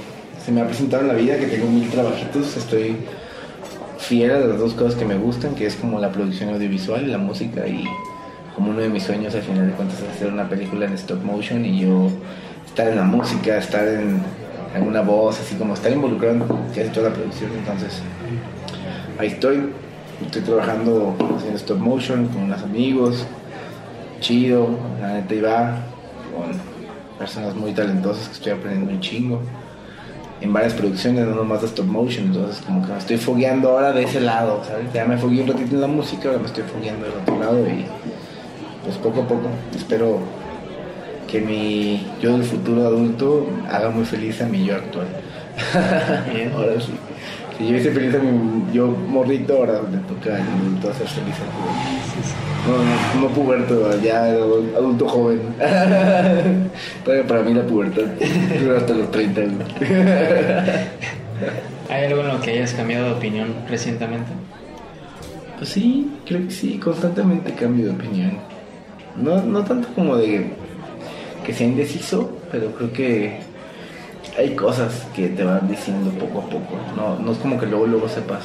se 0.44 0.52
me 0.52 0.60
ha 0.60 0.66
presentado 0.66 1.02
en 1.02 1.08
la 1.08 1.14
vida, 1.14 1.38
que 1.38 1.46
tengo 1.46 1.70
mil 1.70 1.88
trabajitos, 1.88 2.56
estoy 2.56 2.96
fiel 3.98 4.30
a 4.30 4.40
las 4.40 4.58
dos 4.58 4.74
cosas 4.74 4.94
que 4.94 5.06
me 5.06 5.16
gustan, 5.16 5.54
que 5.54 5.66
es 5.66 5.74
como 5.76 5.98
la 5.98 6.12
producción 6.12 6.50
audiovisual 6.50 7.02
y 7.02 7.06
la 7.06 7.18
música 7.18 7.66
y 7.66 7.84
como 8.54 8.70
uno 8.70 8.80
de 8.80 8.90
mis 8.90 9.04
sueños 9.04 9.34
al 9.34 9.42
final 9.42 9.66
de 9.66 9.72
cuentas 9.72 10.00
es 10.00 10.08
hacer 10.10 10.30
una 10.30 10.48
película 10.48 10.84
en 10.84 10.92
stop 10.92 11.24
motion 11.24 11.64
y 11.64 11.80
yo 11.80 12.10
estar 12.66 12.88
en 12.88 12.96
la 12.96 13.04
música, 13.04 13.56
estar 13.56 13.88
en 13.88 14.20
alguna 14.74 15.00
voz, 15.00 15.40
así 15.40 15.54
como 15.54 15.74
estar 15.74 15.90
involucrado 15.90 16.34
en 16.76 16.92
toda 16.92 17.08
la 17.08 17.14
producción. 17.14 17.50
Entonces, 17.56 18.02
ahí 19.18 19.28
estoy, 19.28 19.70
estoy 20.26 20.42
trabajando 20.42 21.16
haciendo 21.36 21.56
stop 21.56 21.78
motion 21.78 22.26
con 22.26 22.42
unos 22.42 22.62
amigos, 22.62 23.26
chido, 24.20 24.68
la 25.00 25.14
neta 25.14 25.34
iba 25.34 25.78
con 26.34 26.52
personas 27.18 27.54
muy 27.54 27.72
talentosas 27.72 28.28
que 28.28 28.34
estoy 28.34 28.52
aprendiendo 28.52 28.92
un 28.92 29.00
chingo. 29.00 29.40
En 30.40 30.52
varias 30.52 30.74
producciones, 30.74 31.26
no 31.26 31.34
nomás 31.34 31.62
de 31.62 31.68
stop 31.68 31.86
motion, 31.86 32.26
entonces 32.26 32.62
como 32.64 32.84
que 32.84 32.92
me 32.92 32.98
estoy 32.98 33.16
fogueando 33.16 33.70
ahora 33.70 33.92
de 33.92 34.02
ese 34.02 34.20
lado, 34.20 34.62
¿sabes? 34.66 34.92
Ya 34.92 35.04
me 35.04 35.16
fogué 35.16 35.40
un 35.42 35.48
ratito 35.48 35.74
en 35.74 35.80
la 35.80 35.86
música, 35.86 36.28
ahora 36.28 36.40
me 36.40 36.46
estoy 36.46 36.64
fogueando 36.64 37.06
del 37.06 37.14
otro 37.14 37.38
lado 37.38 37.66
y 37.66 37.86
pues 38.84 38.96
poco 38.96 39.22
a 39.22 39.28
poco 39.28 39.48
espero 39.74 40.18
que 41.30 41.40
mi 41.40 42.06
yo 42.20 42.32
del 42.32 42.44
futuro 42.44 42.86
adulto 42.86 43.46
haga 43.70 43.90
muy 43.90 44.04
feliz 44.04 44.42
a 44.42 44.46
mi 44.46 44.64
yo 44.64 44.76
actual. 44.76 45.06
ahora 46.54 46.80
sí. 46.80 46.92
Si 47.58 47.68
yo 47.68 47.76
hice 47.76 47.90
feliz 47.92 48.14
a 48.14 48.18
mi 48.18 48.72
yo 48.72 48.88
morrito, 48.88 49.56
ahora 49.58 49.80
me 49.82 49.98
toca 49.98 50.36
adulto 50.36 50.90
hacer 50.90 51.06
feliz 51.06 51.36
a 51.40 51.44
No, 52.68 52.78
no, 52.78 53.28
no 53.28 53.34
puberto, 53.34 54.00
ya 54.02 54.24
adulto 54.24 55.08
joven. 55.08 55.40
Todavía 57.04 57.26
para 57.26 57.42
mí 57.42 57.54
la 57.54 57.62
pubertad 57.62 58.02
dura 58.60 58.78
hasta 58.78 58.94
los 58.94 59.10
30. 59.10 59.42
¿Hay 61.90 62.04
algo 62.06 62.22
en 62.22 62.28
lo 62.28 62.40
que 62.40 62.50
hayas 62.50 62.72
cambiado 62.72 63.06
de 63.06 63.12
opinión 63.12 63.54
recientemente? 63.68 64.32
Pues 65.58 65.68
sí, 65.68 66.10
creo 66.26 66.44
que 66.46 66.50
sí, 66.50 66.78
constantemente 66.78 67.52
cambio 67.52 67.86
de 67.86 67.92
opinión. 67.92 68.38
No, 69.16 69.40
no 69.42 69.62
tanto 69.62 69.88
como 69.94 70.16
de 70.16 70.54
que 71.46 71.52
sea 71.52 71.68
indeciso, 71.68 72.36
pero 72.50 72.72
creo 72.72 72.92
que 72.92 73.43
hay 74.36 74.54
cosas 74.56 75.06
que 75.14 75.28
te 75.28 75.44
van 75.44 75.68
diciendo 75.68 76.10
poco 76.18 76.40
a 76.40 76.50
poco. 76.50 76.76
No, 76.96 77.18
no 77.18 77.32
es 77.32 77.38
como 77.38 77.58
que 77.58 77.66
luego 77.66 77.86
luego 77.86 78.08
sepas 78.08 78.44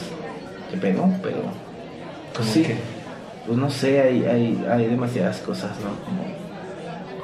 qué 0.69 0.78
pedo, 0.78 1.10
pero 1.23 1.38
pues 2.34 2.47
sí. 2.47 2.65
Pues 3.45 3.58
no 3.58 3.69
sé, 3.69 4.02
hay, 4.02 4.25
hay, 4.25 4.65
hay 4.69 4.86
demasiadas 4.86 5.39
cosas, 5.39 5.71
¿no? 5.80 5.89
Como, 6.06 6.23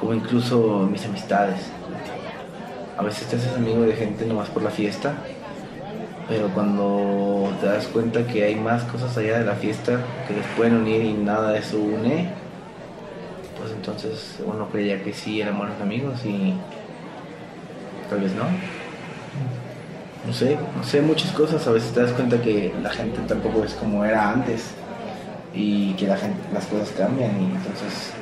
como 0.00 0.14
incluso 0.14 0.88
mis 0.90 1.04
amistades. 1.04 1.60
A 2.98 3.02
veces 3.02 3.28
te 3.28 3.36
haces 3.36 3.54
amigo 3.54 3.82
de 3.82 3.92
gente 3.92 4.26
nomás 4.26 4.48
por 4.48 4.62
la 4.62 4.70
fiesta, 4.70 5.14
pero 6.28 6.48
cuando 6.48 7.52
te 7.60 7.66
das 7.66 7.86
cuenta 7.86 8.26
que 8.26 8.42
hay 8.42 8.56
más 8.56 8.82
cosas 8.84 9.16
allá 9.16 9.38
de 9.38 9.44
la 9.44 9.54
fiesta 9.54 10.00
que 10.26 10.34
les 10.34 10.46
pueden 10.56 10.76
unir 10.76 11.02
y 11.02 11.12
nada 11.12 11.52
de 11.52 11.60
eso 11.60 11.78
une, 11.78 12.30
pues 13.60 13.72
entonces 13.72 14.38
uno 14.44 14.68
creía 14.70 15.02
que 15.04 15.12
sí 15.12 15.40
eran 15.40 15.58
buenos 15.58 15.80
amigos 15.80 16.24
y 16.24 16.54
tal 18.08 18.20
vez 18.20 18.32
no. 18.34 18.44
No 20.26 20.32
sé, 20.32 20.56
no 20.76 20.82
sé 20.82 21.00
muchas 21.00 21.30
cosas. 21.32 21.66
A 21.66 21.72
veces 21.72 21.92
te 21.92 22.02
das 22.02 22.12
cuenta 22.12 22.40
que 22.40 22.72
la 22.82 22.90
gente 22.90 23.20
tampoco 23.28 23.64
es 23.64 23.74
como 23.74 24.04
era 24.04 24.30
antes 24.30 24.70
y 25.54 25.92
que 25.94 26.06
las 26.06 26.20
cosas 26.66 26.90
cambian 26.96 27.30
y 27.40 27.44
entonces, 27.44 28.12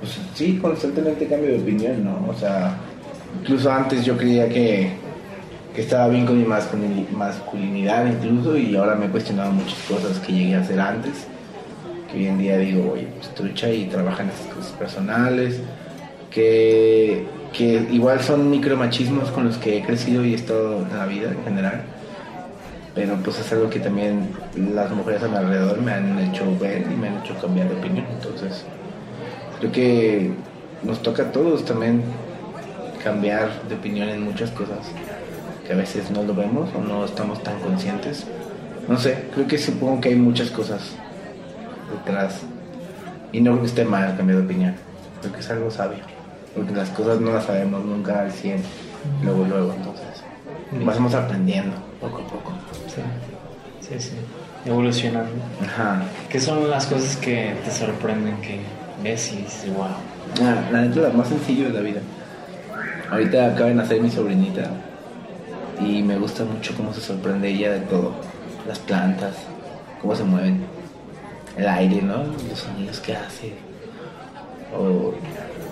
pues 0.00 0.18
sí, 0.34 0.58
constantemente 0.60 1.26
cambio 1.26 1.50
de 1.52 1.58
opinión, 1.60 2.04
¿no? 2.04 2.26
O 2.28 2.34
sea, 2.34 2.76
incluso 3.40 3.70
antes 3.72 4.04
yo 4.04 4.16
creía 4.16 4.48
que, 4.48 4.92
que 5.74 5.80
estaba 5.80 6.08
bien 6.08 6.26
con 6.26 6.38
mi 6.38 6.44
masculinidad 6.44 8.06
incluso 8.06 8.56
y 8.56 8.76
ahora 8.76 8.96
me 8.96 9.06
he 9.06 9.08
cuestionado 9.08 9.52
muchas 9.52 9.78
cosas 9.88 10.18
que 10.18 10.32
llegué 10.32 10.56
a 10.56 10.60
hacer 10.60 10.80
antes 10.80 11.26
que 12.10 12.18
hoy 12.18 12.26
en 12.26 12.38
día 12.38 12.58
digo, 12.58 12.92
oye, 12.92 13.06
pues 13.16 13.34
trucha 13.34 13.70
y 13.70 13.84
trabaja 13.84 14.22
en 14.22 14.30
estas 14.30 14.54
cosas 14.54 14.72
personales, 14.72 15.60
que, 16.30 17.26
que 17.52 17.86
igual 17.90 18.20
son 18.20 18.50
micromachismos 18.50 19.30
con 19.30 19.44
los 19.46 19.56
que 19.56 19.78
he 19.78 19.82
crecido 19.82 20.24
y 20.24 20.32
he 20.32 20.36
estado 20.36 20.82
en 20.82 20.96
la 20.96 21.06
vida 21.06 21.30
en 21.30 21.44
general, 21.44 21.82
pero 22.94 23.16
pues 23.16 23.38
es 23.38 23.52
algo 23.52 23.70
que 23.70 23.80
también 23.80 24.30
las 24.74 24.90
mujeres 24.90 25.22
a 25.22 25.28
mi 25.28 25.36
alrededor 25.36 25.80
me 25.80 25.92
han 25.92 26.18
hecho 26.18 26.44
ver 26.58 26.86
y 26.90 26.96
me 26.96 27.08
han 27.08 27.18
hecho 27.18 27.34
cambiar 27.40 27.68
de 27.68 27.76
opinión, 27.76 28.06
entonces 28.12 28.64
creo 29.58 29.72
que 29.72 30.32
nos 30.82 31.02
toca 31.02 31.24
a 31.24 31.32
todos 31.32 31.64
también 31.64 32.02
cambiar 33.02 33.50
de 33.68 33.74
opinión 33.74 34.08
en 34.08 34.22
muchas 34.22 34.50
cosas 34.50 34.78
que 35.66 35.72
a 35.74 35.76
veces 35.76 36.10
no 36.10 36.22
lo 36.22 36.34
vemos 36.34 36.70
o 36.74 36.80
no 36.80 37.04
estamos 37.04 37.42
tan 37.42 37.58
conscientes. 37.60 38.26
No 38.88 38.98
sé, 38.98 39.26
creo 39.34 39.46
que 39.46 39.58
supongo 39.58 40.00
que 40.00 40.08
hay 40.08 40.14
muchas 40.16 40.50
cosas 40.50 40.80
detrás. 41.92 42.40
Y 43.32 43.42
no 43.42 43.50
creo 43.50 43.62
que 43.62 43.68
esté 43.68 43.84
mal 43.84 44.16
cambiar 44.16 44.38
de 44.38 44.44
opinión. 44.46 44.74
Creo 45.20 45.32
que 45.34 45.40
es 45.40 45.50
algo 45.50 45.70
sabio. 45.70 46.17
Porque 46.58 46.74
las 46.74 46.90
cosas 46.90 47.20
no 47.20 47.32
las 47.32 47.44
sabemos 47.44 47.84
nunca 47.84 48.22
al 48.22 48.32
100, 48.32 48.60
luego, 49.22 49.44
luego. 49.44 49.74
Entonces, 49.74 50.24
vamos 50.72 51.14
aprendiendo 51.14 51.76
poco 52.00 52.18
a 52.18 52.26
poco. 52.26 52.52
Sí, 52.88 53.00
sí, 53.88 54.00
sí. 54.00 54.16
Evolucionando. 54.64 55.30
Ajá. 55.64 56.02
¿Qué 56.28 56.40
son 56.40 56.68
las 56.68 56.86
cosas 56.86 57.16
que 57.16 57.54
te 57.64 57.70
sorprenden 57.70 58.40
que 58.40 58.58
ves 59.04 59.32
y 59.32 59.36
dices, 59.36 59.72
wow? 59.72 59.86
Ah, 60.42 60.68
la 60.72 60.82
neta, 60.82 61.00
lo 61.00 61.12
más 61.12 61.28
sencillo 61.28 61.68
de 61.68 61.74
la 61.74 61.80
vida. 61.80 62.00
Ahorita 63.08 63.52
acaba 63.52 63.68
de 63.68 63.76
nacer 63.76 64.00
mi 64.00 64.10
sobrinita 64.10 64.68
y 65.80 66.02
me 66.02 66.18
gusta 66.18 66.44
mucho 66.44 66.74
cómo 66.76 66.92
se 66.92 67.00
sorprende 67.00 67.50
ella 67.50 67.72
de 67.74 67.80
todo. 67.82 68.14
Las 68.66 68.80
plantas, 68.80 69.36
cómo 70.02 70.16
se 70.16 70.24
mueven 70.24 70.64
el 71.56 71.68
aire, 71.68 72.02
¿no? 72.02 72.24
Los 72.48 72.58
sonidos 72.58 72.98
que 72.98 73.14
hace. 73.14 73.54
O, 74.76 75.14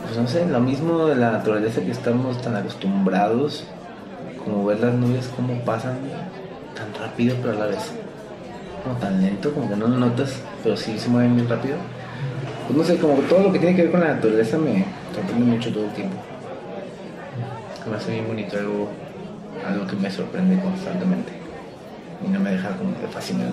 pues 0.07 0.19
no 0.19 0.29
sé, 0.29 0.47
lo 0.47 0.61
mismo 0.61 1.07
de 1.07 1.17
la 1.17 1.33
naturaleza 1.33 1.81
que 1.81 1.91
estamos 1.91 2.41
tan 2.41 2.55
acostumbrados, 2.57 3.65
como 4.45 4.65
ver 4.65 4.81
las 4.81 4.95
nubes 4.95 5.27
como 5.35 5.61
pasan 5.65 5.99
tan 6.75 6.95
rápido, 6.95 7.37
pero 7.43 7.55
a 7.55 7.57
la 7.57 7.67
vez 7.67 7.93
como 8.85 8.97
tan 8.97 9.21
lento, 9.21 9.53
como 9.53 9.69
que 9.69 9.77
no 9.77 9.89
lo 9.89 9.99
notas, 9.99 10.41
pero 10.63 10.77
sí 10.77 10.99
se 10.99 11.09
mueven 11.09 11.35
bien 11.35 11.49
rápido. 11.49 11.77
Pues 12.67 12.79
no 12.79 12.85
sé, 12.85 12.99
como 12.99 13.15
todo 13.29 13.45
lo 13.45 13.53
que 13.53 13.59
tiene 13.59 13.75
que 13.75 13.83
ver 13.83 13.91
con 13.91 14.01
la 14.01 14.15
naturaleza 14.15 14.59
me 14.59 14.85
sorprende 15.15 15.45
mucho 15.45 15.73
todo 15.73 15.85
el 15.85 15.91
tiempo. 15.91 16.17
Me 17.91 17.97
hace 17.97 18.13
bien 18.13 18.29
bonito, 18.29 18.57
algo, 18.57 18.89
algo 19.67 19.87
que 19.87 19.97
me 19.97 20.11
sorprende 20.11 20.61
constantemente 20.61 21.33
y 22.25 22.29
no 22.29 22.41
me 22.41 22.53
deja 22.53 22.71
como 22.77 22.91
de 22.91 23.09
fascinar. 23.09 23.49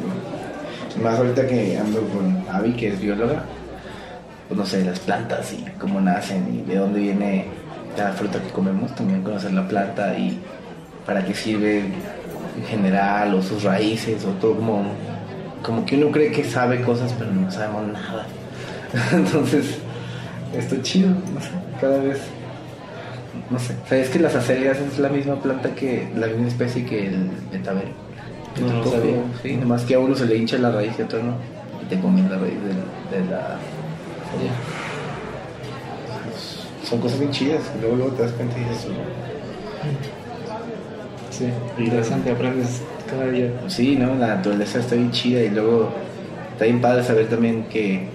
Más 1.02 1.18
ahorita 1.18 1.48
que 1.48 1.78
ando 1.78 2.02
con 2.10 2.44
Avi, 2.52 2.74
que 2.74 2.90
es 2.90 3.00
bióloga, 3.00 3.44
pues 4.48 4.58
no 4.58 4.66
sé, 4.66 4.84
las 4.84 5.00
plantas 5.00 5.54
y 5.54 5.64
cómo 5.80 6.02
nacen 6.02 6.54
y 6.54 6.70
de 6.70 6.78
dónde 6.78 7.00
viene 7.00 7.46
la 7.98 8.12
fruta 8.14 8.42
que 8.42 8.50
comemos, 8.50 8.94
también 8.96 9.22
conocer 9.22 9.54
la 9.54 9.68
planta 9.68 10.18
y 10.18 10.40
para 11.06 11.24
qué 11.24 11.34
sirve 11.34 11.80
en 11.80 12.66
general, 12.68 13.34
o 13.34 13.42
sus 13.42 13.64
raíces, 13.64 14.24
o 14.26 14.30
todo 14.40 14.56
como, 14.56 14.84
como 15.62 15.86
que 15.86 15.98
uno 15.98 16.12
cree 16.12 16.32
que 16.32 16.44
sabe 16.44 16.82
cosas, 16.82 17.14
pero 17.18 17.32
no 17.32 17.52
sabemos 17.52 17.88
nada. 17.88 18.26
Entonces, 19.12 19.78
esto 20.56 20.76
es 20.76 20.82
chido, 20.84 21.10
no 21.10 21.42
sé, 21.42 21.50
cada 21.82 21.98
vez, 21.98 22.20
no 23.50 23.60
sé. 23.60 23.76
¿Sabes 23.88 24.10
que 24.10 24.20
las 24.20 24.36
acerias 24.36 24.78
es 24.80 25.00
la 25.00 25.10
misma 25.10 25.36
planta 25.42 25.74
que, 25.74 26.08
la 26.16 26.28
misma 26.28 26.48
especie 26.48 26.86
que 26.86 27.08
el 27.08 27.30
betabel? 27.52 27.90
No 28.62 28.84
lo 28.84 28.86
sabía. 28.86 29.16
Sí, 29.42 29.56
nomás 29.56 29.82
que 29.84 29.96
a 29.96 30.00
uno 30.00 30.16
se 30.16 30.26
le 30.26 30.38
hincha 30.38 30.58
la 30.60 30.72
raíz 30.72 30.94
y 30.98 31.02
a 31.02 31.06
otro 31.06 31.24
no. 31.24 31.34
Y 31.82 31.86
te 31.86 32.00
comen 32.00 32.30
la 32.30 32.38
raíz 32.38 32.54
de, 32.54 33.18
de 33.18 33.26
la 33.32 33.58
aceria. 34.34 34.52
Son 36.84 37.00
cosas 37.00 37.20
bien 37.20 37.32
chidas. 37.32 37.62
Luego, 37.80 37.96
luego 37.96 38.12
te 38.14 38.24
das 38.24 38.32
cuenta 38.34 38.58
y 38.58 38.64
dices, 38.64 38.88
Sí, 41.32 41.46
interesante, 41.80 42.32
aprendes 42.32 42.82
cada 43.10 43.26
día. 43.28 43.52
Sí, 43.68 43.96
¿no? 43.96 44.16
La 44.16 44.36
naturaleza 44.36 44.80
está 44.80 44.96
bien 44.96 45.12
chida 45.12 45.42
y 45.42 45.50
luego 45.50 45.90
está 46.52 46.66
bien 46.66 46.80
padre 46.80 47.04
saber 47.04 47.28
también 47.28 47.66
que 47.66 48.08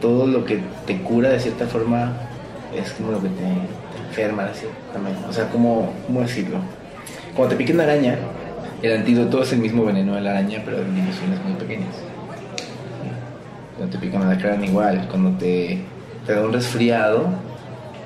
todo 0.00 0.26
lo 0.26 0.44
que 0.44 0.60
te 0.86 1.02
cura 1.02 1.28
de 1.30 1.40
cierta 1.40 1.66
forma 1.66 2.16
es 2.74 2.92
como 2.92 3.12
lo 3.12 3.20
que 3.20 3.28
te, 3.28 3.34
te 3.34 4.08
enferma, 4.08 4.46
así 4.46 4.66
también. 4.92 5.16
O 5.28 5.32
sea, 5.32 5.50
¿cómo, 5.50 5.92
¿cómo 6.06 6.22
decirlo? 6.22 6.58
Cuando 7.34 7.54
te 7.54 7.58
pique 7.58 7.74
una 7.74 7.82
araña, 7.84 8.16
el 8.82 8.96
antídoto 8.96 9.42
es 9.42 9.52
el 9.52 9.58
mismo 9.58 9.84
veneno 9.84 10.14
de 10.14 10.22
la 10.22 10.30
araña, 10.30 10.62
pero 10.64 10.78
en 10.78 10.94
dimensiones 10.94 11.38
muy 11.44 11.54
pequeñas. 11.54 11.94
Cuando 13.76 13.98
te 13.98 14.06
pican 14.06 14.28
la 14.28 14.38
cara 14.38 14.64
igual, 14.64 15.06
cuando 15.10 15.38
te, 15.38 15.80
te 16.26 16.34
da 16.34 16.42
un 16.42 16.52
resfriado, 16.52 17.28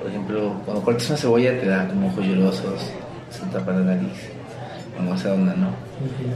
Por 0.01 0.09
ejemplo, 0.09 0.55
cuando 0.65 0.83
cortas 0.83 1.09
una 1.11 1.19
cebolla 1.19 1.61
te 1.61 1.67
da 1.67 1.87
como 1.87 2.09
ojos 2.09 2.25
llorosos, 2.25 2.91
se 3.31 3.47
tapa 3.53 3.73
la 3.73 3.81
nariz, 3.81 4.31
como 4.97 5.15
esa 5.15 5.33
onda, 5.35 5.55
¿no? 5.55 5.69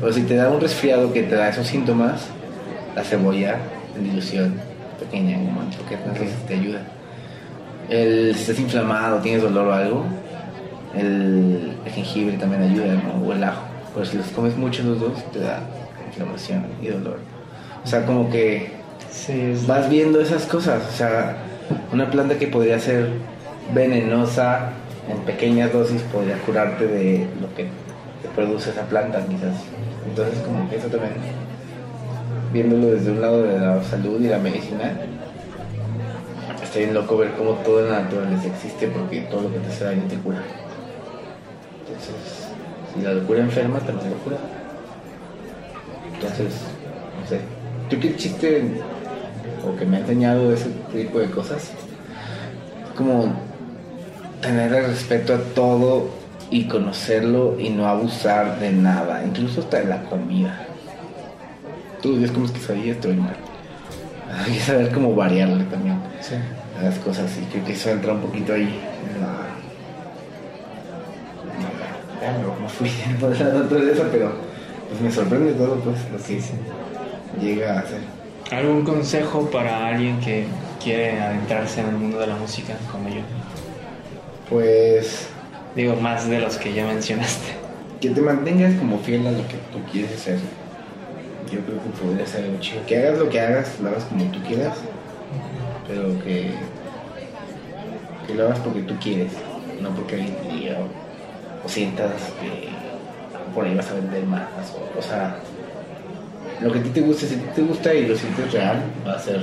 Pero 0.00 0.12
si 0.12 0.22
te 0.22 0.36
da 0.36 0.50
un 0.50 0.60
resfriado 0.60 1.12
que 1.12 1.22
te 1.22 1.34
da 1.34 1.48
esos 1.48 1.66
síntomas, 1.66 2.26
la 2.94 3.02
cebolla, 3.02 3.58
en 3.96 4.04
dilución 4.04 4.54
pequeña, 4.98 5.36
como 5.38 5.60
porque 5.76 5.96
te 6.46 6.54
ayuda. 6.54 6.82
El, 7.88 8.34
si 8.34 8.42
estás 8.42 8.58
inflamado, 8.58 9.18
tienes 9.18 9.42
dolor 9.42 9.68
o 9.68 9.72
algo, 9.72 10.04
el, 10.94 11.72
jengibre 11.92 12.36
también 12.36 12.62
ayuda, 12.62 12.94
¿no? 12.94 13.26
O 13.26 13.32
el 13.32 13.42
ajo. 13.42 13.62
Pero 13.92 14.06
si 14.06 14.16
los 14.16 14.26
comes 14.28 14.56
mucho 14.56 14.82
los 14.82 15.00
dos, 15.00 15.32
te 15.32 15.40
da 15.40 15.60
inflamación 16.06 16.66
y 16.82 16.88
dolor. 16.88 17.18
O 17.84 17.86
sea, 17.86 18.04
como 18.06 18.30
que 18.30 18.72
vas 19.66 19.88
viendo 19.88 20.20
esas 20.20 20.44
cosas. 20.46 20.82
O 20.88 20.96
sea, 20.96 21.36
una 21.92 22.10
planta 22.10 22.38
que 22.38 22.46
podría 22.46 22.78
ser 22.78 23.08
venenosa 23.72 24.70
en 25.08 25.18
pequeñas 25.20 25.72
dosis 25.72 26.02
podría 26.02 26.38
curarte 26.38 26.86
de 26.86 27.26
lo 27.40 27.54
que 27.54 27.64
te 28.22 28.28
produce 28.34 28.70
esa 28.70 28.82
planta, 28.82 29.24
quizás. 29.26 29.56
Entonces, 30.06 30.38
como 30.40 30.68
que 30.68 30.76
eso 30.76 30.88
también, 30.88 31.12
viéndolo 32.52 32.88
desde 32.88 33.10
un 33.10 33.20
lado 33.20 33.42
de 33.42 33.58
la 33.58 33.82
salud 33.82 34.20
y 34.20 34.28
la 34.28 34.38
medicina, 34.38 34.98
está 36.62 36.78
bien 36.78 36.94
loco 36.94 37.16
ver 37.16 37.32
cómo 37.32 37.52
todo 37.64 37.80
en 37.80 37.92
la 37.92 38.00
naturaleza 38.00 38.48
existe 38.48 38.88
porque 38.88 39.22
todo 39.22 39.42
lo 39.42 39.52
que 39.52 39.58
te 39.58 39.68
hace 39.68 39.84
daño 39.84 40.02
te 40.08 40.16
cura. 40.16 40.42
Entonces, 41.86 42.48
si 42.94 43.02
la 43.02 43.12
locura 43.12 43.40
enferma, 43.40 43.78
también 43.80 44.10
lo 44.10 44.16
cura. 44.18 44.36
Entonces, 46.14 46.54
no 47.20 47.28
sé. 47.28 47.40
¿Tú 47.90 48.00
qué 48.00 48.16
chiste 48.16 48.80
o 49.66 49.76
que 49.76 49.84
me 49.84 49.96
ha 49.96 50.00
enseñado 50.00 50.52
ese 50.52 50.70
tipo 50.92 51.18
de 51.18 51.30
cosas? 51.30 51.70
Como 52.96 53.34
tener 54.40 54.72
el 54.72 54.86
respeto 54.86 55.34
a 55.34 55.38
todo 55.38 56.10
y 56.50 56.68
conocerlo 56.68 57.58
y 57.58 57.70
no 57.70 57.88
abusar 57.88 58.60
de 58.60 58.70
nada, 58.70 59.24
incluso 59.24 59.60
hasta 59.60 59.78
de 59.78 59.86
la 59.86 60.02
comida. 60.04 60.66
Tú 62.02 62.18
días 62.18 62.30
comes 62.30 62.50
quesadillas, 62.50 63.00
te 63.00 63.08
voy 63.08 63.16
mal. 63.16 63.36
Hay 64.44 64.52
que 64.52 64.60
saber 64.68 64.92
cómo 64.92 65.14
variarle 65.14 65.64
también 65.64 65.98
sí. 66.20 66.34
las 66.82 66.98
cosas 66.98 67.30
y 67.38 67.44
creo 67.46 67.64
que 67.64 67.72
eso 67.72 67.90
entra 67.90 68.12
un 68.12 68.20
poquito 68.20 68.52
ahí 68.52 68.62
en 68.62 69.20
la... 69.20 69.44
No, 72.42 72.60
no 72.60 72.68
fui 72.68 72.90
por 73.20 73.38
la 73.38 73.52
naturaleza, 73.52 74.04
pero 74.10 74.32
pues 74.88 75.00
me 75.00 75.10
sorprende 75.10 75.52
todo 75.52 75.76
pues 75.76 75.96
lo 76.12 76.18
que 76.18 77.44
llega 77.44 77.74
a 77.74 77.80
hacer. 77.80 78.23
¿Algún 78.50 78.84
consejo 78.84 79.50
para 79.50 79.88
alguien 79.88 80.20
que 80.20 80.44
quiere 80.82 81.18
adentrarse 81.18 81.80
en 81.80 81.88
el 81.88 81.96
mundo 81.96 82.18
de 82.18 82.26
la 82.26 82.36
música 82.36 82.76
como 82.92 83.08
yo? 83.08 83.22
Pues. 84.50 85.28
Digo, 85.74 85.96
más 85.96 86.28
de 86.28 86.38
los 86.40 86.56
que 86.58 86.72
ya 86.74 86.86
mencionaste. 86.86 87.52
Que 88.00 88.10
te 88.10 88.20
mantengas 88.20 88.74
como 88.74 88.98
fiel 88.98 89.26
a 89.26 89.32
lo 89.32 89.48
que 89.48 89.56
tú 89.72 89.80
quieres 89.90 90.12
hacer. 90.12 90.38
Yo 91.50 91.60
creo 91.60 91.82
que 91.82 91.88
podría 92.00 92.26
ser 92.26 92.44
algo 92.44 92.60
chido. 92.60 92.84
Que 92.86 92.98
hagas 92.98 93.18
lo 93.18 93.30
que 93.30 93.40
hagas, 93.40 93.80
lo 93.80 93.88
hagas 93.88 94.04
como 94.04 94.24
tú 94.26 94.38
quieras, 94.42 94.76
pero 95.88 96.22
que. 96.22 96.50
que 98.26 98.34
lo 98.34 98.44
hagas 98.44 98.58
porque 98.58 98.82
tú 98.82 98.94
quieres, 99.02 99.32
no 99.80 99.88
porque 99.90 100.16
alguien 100.16 100.36
te 100.36 100.48
diga 100.48 100.76
o, 101.64 101.68
sientas 101.68 102.12
que 102.40 102.68
por 103.54 103.64
ahí 103.64 103.74
vas 103.74 103.90
a 103.90 103.94
vender 103.94 104.24
más. 104.26 104.42
O, 104.74 104.98
o 104.98 105.02
sea, 105.02 105.38
lo 106.60 106.72
que 106.72 106.78
a 106.78 106.82
ti 106.82 106.88
te 106.90 107.00
guste, 107.00 107.26
si 107.26 107.36
te 107.36 107.62
gusta 107.62 107.94
y 107.94 108.06
lo 108.06 108.16
sientes 108.16 108.52
real, 108.52 108.82
va 109.06 109.14
a 109.14 109.18
ser 109.18 109.40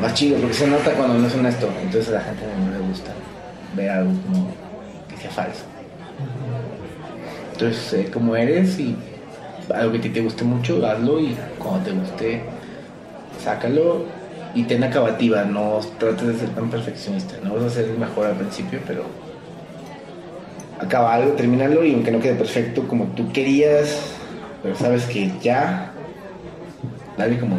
más 0.00 0.14
chido, 0.14 0.38
porque 0.38 0.54
se 0.54 0.66
nota 0.66 0.92
cuando 0.92 1.18
no 1.18 1.26
es 1.26 1.34
honesto, 1.34 1.68
entonces 1.82 2.08
a 2.10 2.18
la 2.18 2.20
gente 2.20 2.42
no 2.58 2.78
le 2.78 2.88
gusta 2.88 3.12
ver 3.76 3.90
algo 3.90 4.12
como 4.26 4.48
que 5.08 5.16
sea 5.16 5.30
falso. 5.30 5.64
Entonces, 7.52 7.78
sé 7.78 8.10
como 8.10 8.34
eres 8.34 8.78
y 8.78 8.96
algo 9.72 9.92
que 9.92 9.98
a 9.98 10.00
ti 10.00 10.08
te 10.08 10.20
guste 10.20 10.44
mucho, 10.44 10.84
hazlo 10.84 11.20
y 11.20 11.36
cuando 11.58 11.84
te 11.84 11.92
guste, 11.92 12.42
sácalo 13.42 14.04
y 14.54 14.64
ten 14.64 14.82
acabativa, 14.84 15.44
no 15.44 15.80
trates 15.98 16.26
de 16.26 16.38
ser 16.38 16.48
tan 16.50 16.68
perfeccionista, 16.70 17.36
no 17.42 17.54
vas 17.54 17.64
a 17.64 17.70
ser 17.70 17.88
mejor 17.98 18.26
al 18.26 18.36
principio, 18.36 18.80
pero 18.86 19.04
acaba 20.80 21.14
algo, 21.14 21.32
terminalo 21.32 21.84
y 21.84 21.94
aunque 21.94 22.10
no 22.10 22.20
quede 22.20 22.34
perfecto 22.34 22.86
como 22.86 23.06
tú 23.14 23.32
querías, 23.32 24.14
pero 24.64 24.74
sabes 24.76 25.04
que 25.04 25.30
ya, 25.42 25.92
dale 27.18 27.38
como 27.38 27.58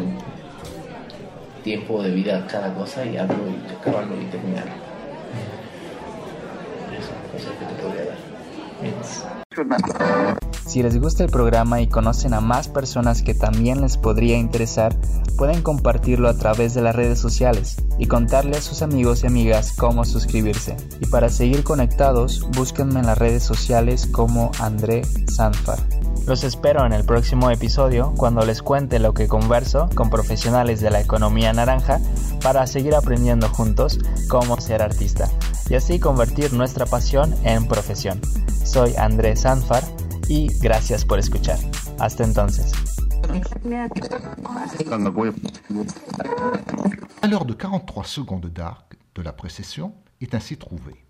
tiempo 1.62 2.02
de 2.02 2.10
vida 2.10 2.38
a 2.38 2.46
cada 2.48 2.74
cosa 2.74 3.06
y 3.06 3.16
hazlo 3.16 3.36
y 3.46 3.72
acabarlo 3.72 4.20
y 4.20 4.24
terminarlo. 4.24 4.72
Eso, 6.98 7.12
que 7.60 7.64
te 7.64 7.74
podría 7.80 8.06
dar. 8.06 8.18
Si 10.66 10.82
les 10.82 11.00
gusta 11.00 11.22
el 11.22 11.30
programa 11.30 11.80
y 11.80 11.86
conocen 11.86 12.34
a 12.34 12.40
más 12.40 12.66
personas 12.66 13.22
que 13.22 13.34
también 13.34 13.80
les 13.80 13.96
podría 13.96 14.36
interesar, 14.36 14.96
pueden 15.38 15.62
compartirlo 15.62 16.28
a 16.28 16.36
través 16.36 16.74
de 16.74 16.82
las 16.82 16.96
redes 16.96 17.20
sociales 17.20 17.76
y 17.98 18.06
contarle 18.06 18.56
a 18.56 18.60
sus 18.60 18.82
amigos 18.82 19.22
y 19.22 19.28
amigas 19.28 19.72
cómo 19.72 20.04
suscribirse. 20.04 20.76
Y 21.00 21.06
para 21.06 21.28
seguir 21.28 21.62
conectados, 21.62 22.44
búsquenme 22.56 22.98
en 22.98 23.06
las 23.06 23.16
redes 23.16 23.44
sociales 23.44 24.06
como 24.06 24.50
André 24.58 25.02
Sanfar. 25.32 25.78
Los 26.26 26.42
espero 26.42 26.84
en 26.84 26.92
el 26.92 27.04
próximo 27.04 27.50
episodio 27.52 28.12
cuando 28.16 28.44
les 28.44 28.60
cuente 28.60 28.98
lo 28.98 29.14
que 29.14 29.28
converso 29.28 29.88
con 29.94 30.10
profesionales 30.10 30.80
de 30.80 30.90
la 30.90 31.00
economía 31.00 31.52
naranja 31.52 32.00
para 32.42 32.66
seguir 32.66 32.96
aprendiendo 32.96 33.48
juntos 33.48 34.00
cómo 34.28 34.60
ser 34.60 34.82
artista 34.82 35.30
y 35.70 35.76
así 35.76 36.00
convertir 36.00 36.52
nuestra 36.52 36.86
pasión 36.86 37.32
en 37.44 37.68
profesión. 37.68 38.20
Soy 38.64 38.96
Andrés 38.96 39.42
Sanfar 39.42 39.84
y 40.28 40.48
gracias 40.60 41.04
por 41.04 41.18
escuchar. 41.18 41.58
Hasta 41.98 42.24
entonces. 42.24 42.72
À 47.22 47.26
l'heure 47.26 47.44
de 47.44 47.54
43 47.54 48.06
secondes 48.06 48.46
d'arc 48.46 48.96
de 49.14 49.22
la 49.22 49.32
précession 49.32 49.94
est 50.20 50.34
ainsi 50.34 50.56
trouvée. 50.56 51.05